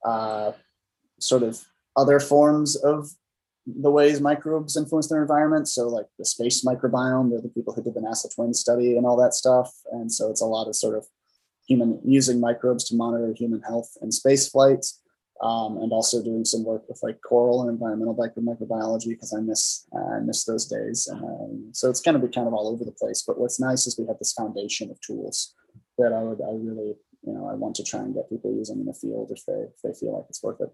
uh, 0.05 0.53
sort 1.19 1.43
of 1.43 1.63
other 1.95 2.19
forms 2.19 2.75
of 2.75 3.09
the 3.67 3.91
ways 3.91 4.21
microbes 4.21 4.77
influence 4.77 5.09
their 5.09 5.21
environment. 5.21 5.67
So 5.67 5.87
like 5.89 6.05
the 6.17 6.25
space 6.25 6.63
microbiome, 6.63 7.29
they're 7.29 7.41
the 7.41 7.49
people 7.49 7.73
who 7.73 7.83
did 7.83 7.95
the 7.95 7.99
NASA 7.99 8.33
twin 8.33 8.53
study 8.53 8.95
and 8.95 9.05
all 9.05 9.17
that 9.17 9.33
stuff. 9.33 9.73
And 9.91 10.11
so 10.11 10.29
it's 10.29 10.41
a 10.41 10.45
lot 10.45 10.67
of 10.67 10.75
sort 10.75 10.95
of 10.97 11.05
human 11.67 11.99
using 12.05 12.39
microbes 12.39 12.85
to 12.85 12.95
monitor 12.95 13.33
human 13.33 13.61
health 13.61 13.97
in 14.01 14.11
space 14.11 14.47
flights 14.47 15.01
um, 15.41 15.77
and 15.77 15.91
also 15.91 16.23
doing 16.23 16.45
some 16.45 16.63
work 16.63 16.83
with 16.87 16.99
like 17.03 17.19
coral 17.21 17.61
and 17.61 17.69
environmental 17.69 18.15
microbiology 18.15 19.09
because 19.09 19.33
I 19.33 19.41
miss 19.41 19.85
uh, 19.93 20.15
I 20.15 20.19
miss 20.19 20.45
those 20.45 20.65
days. 20.65 21.07
Um, 21.11 21.69
so 21.73 21.89
it's 21.89 22.01
going 22.01 22.19
to 22.19 22.25
be 22.25 22.33
kind 22.33 22.47
of 22.47 22.53
all 22.53 22.69
over 22.69 22.85
the 22.85 22.91
place. 22.91 23.23
But 23.25 23.39
what's 23.39 23.59
nice 23.59 23.85
is 23.85 23.99
we 23.99 24.07
have 24.07 24.17
this 24.17 24.33
foundation 24.33 24.89
of 24.89 24.99
tools 25.01 25.53
that 25.97 26.13
I 26.13 26.23
would 26.23 26.41
I 26.41 26.51
really 26.51 26.95
you 27.23 27.33
know 27.33 27.47
I 27.49 27.53
want 27.53 27.75
to 27.75 27.83
try 27.83 27.99
and 27.99 28.15
get 28.15 28.29
people 28.29 28.55
using 28.55 28.79
in 28.79 28.85
the 28.85 28.93
field 28.93 29.31
if 29.31 29.45
they 29.45 29.53
if 29.53 29.81
they 29.83 29.93
feel 29.93 30.17
like 30.17 30.25
it's 30.29 30.41
worth 30.41 30.61
it. 30.61 30.69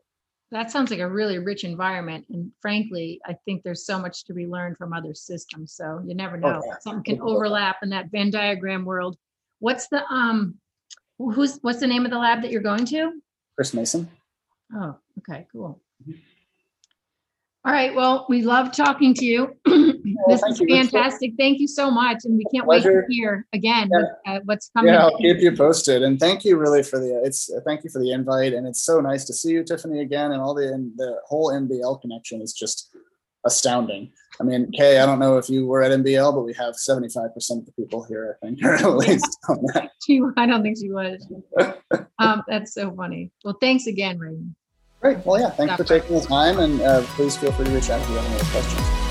That 0.54 0.70
sounds 0.70 0.92
like 0.92 1.00
a 1.00 1.10
really 1.10 1.39
rich 1.39 1.63
environment. 1.63 2.26
And 2.30 2.52
frankly, 2.62 3.20
I 3.26 3.34
think 3.44 3.63
there's 3.63 3.88
so 3.88 3.98
much 3.98 4.24
to 4.26 4.36
be 4.36 4.46
learned 4.46 4.78
from 4.78 4.94
other 4.94 5.16
systems. 5.16 5.74
So 5.74 6.00
you 6.06 6.13
never 6.13 6.38
know. 6.38 6.62
yeah. 6.63 6.76
Something 6.80 7.16
can 7.18 7.22
overlap 7.24 7.78
in 7.82 7.89
that 7.89 8.12
Venn 8.12 8.30
diagram 8.30 8.86
world. 8.86 9.18
What's 9.58 9.88
the 9.88 10.06
um 10.13 10.56
who's 11.18 11.58
what's 11.63 11.80
the 11.80 11.88
name 11.88 12.06
of 12.06 12.12
the 12.12 12.20
lab 12.20 12.44
that 12.44 12.52
you're 12.52 12.62
going 12.62 12.86
to? 12.86 13.20
Chris 13.56 13.74
Mason. 13.74 14.08
Oh, 14.76 14.96
okay, 15.20 15.48
cool. 15.52 15.82
All 17.66 17.72
right, 17.74 17.96
well, 17.96 18.28
we 18.30 18.44
love 18.44 18.72
talking 18.72 19.16
to 19.16 19.26
you. 19.26 19.56
This 20.28 20.42
thank 20.42 20.62
is 20.62 20.89
fantastic. 20.92 21.34
Thank 21.38 21.60
you 21.60 21.68
so 21.68 21.89
much. 21.89 22.20
And 22.26 22.38
we 22.38 22.46
can't 22.54 22.68
wait 22.68 22.84
to 22.84 23.04
hear 23.10 23.46
again 23.54 23.89
Yeah. 23.92 24.00
what, 24.00 24.20
uh, 24.26 24.39
what's 24.46 24.70
coming. 24.76 24.94
Yeah, 24.94 25.04
I'll 25.06 25.18
keep 25.18 25.38
you 25.39 25.56
posted. 25.56 26.04
And 26.04 26.20
thank 26.20 26.44
you 26.44 26.58
really 26.58 26.84
for 26.84 27.00
the 27.00 27.22
it's 27.24 27.52
uh, 27.52 27.60
thank 27.66 27.84
you 27.84 27.89
for 27.89 28.02
the 28.02 28.12
invite. 28.12 28.54
And 28.54 28.68
it's 28.68 28.82
so 28.82 29.00
nice 29.00 29.26
to 29.26 29.34
see 29.34 29.52
you, 29.52 29.63
Tiffany, 29.63 30.02
again. 30.02 30.32
And 30.32 30.42
all 30.42 30.54
the 30.54 30.74
and 30.74 30.92
the 30.98 31.20
whole 31.26 31.52
MBL 31.52 32.02
connection 32.02 32.42
is 32.42 32.54
just 32.54 32.96
astounding. 33.46 34.12
I 34.39 34.44
mean, 34.44 34.72
Kay, 34.72 35.00
I 35.00 35.06
don't 35.06 35.20
know 35.20 35.38
if 35.38 35.50
you 35.50 35.68
were 35.68 35.84
at 35.84 35.92
MBL, 35.92 36.34
but 36.34 36.42
we 36.42 36.54
have 36.54 36.76
75% 36.76 37.26
of 37.52 37.66
the 37.66 37.72
people 37.78 38.04
here, 38.04 38.38
I 38.42 38.46
think, 38.46 38.60
or 38.63 38.74
at 38.74 38.96
least 38.96 39.38
on 39.50 39.60
that. 39.74 39.92
She, 40.06 40.22
I 40.36 40.46
don't 40.46 40.63
think 40.63 40.78
she 40.78 40.92
was. 40.92 41.26
Um, 42.20 42.44
that's 42.46 42.74
so 42.74 42.94
funny. 42.94 43.32
Well, 43.46 43.58
thanks 43.62 43.88
again, 43.88 44.20
Raymond. 44.20 44.54
Great. 45.00 45.26
Well, 45.26 45.39
yeah, 45.39 45.50
thanks 45.50 45.76
for 45.76 45.86
taking 45.86 46.16
the 46.16 46.26
time. 46.26 46.60
And 46.60 46.82
uh, 46.82 47.02
please 47.16 47.38
feel 47.38 47.54
free 47.54 47.66
to 47.66 47.72
reach 47.72 47.89
out 47.89 48.02
if 48.02 48.10
you 48.10 48.16
have 48.16 48.26
any 48.26 48.50
questions. 48.52 49.03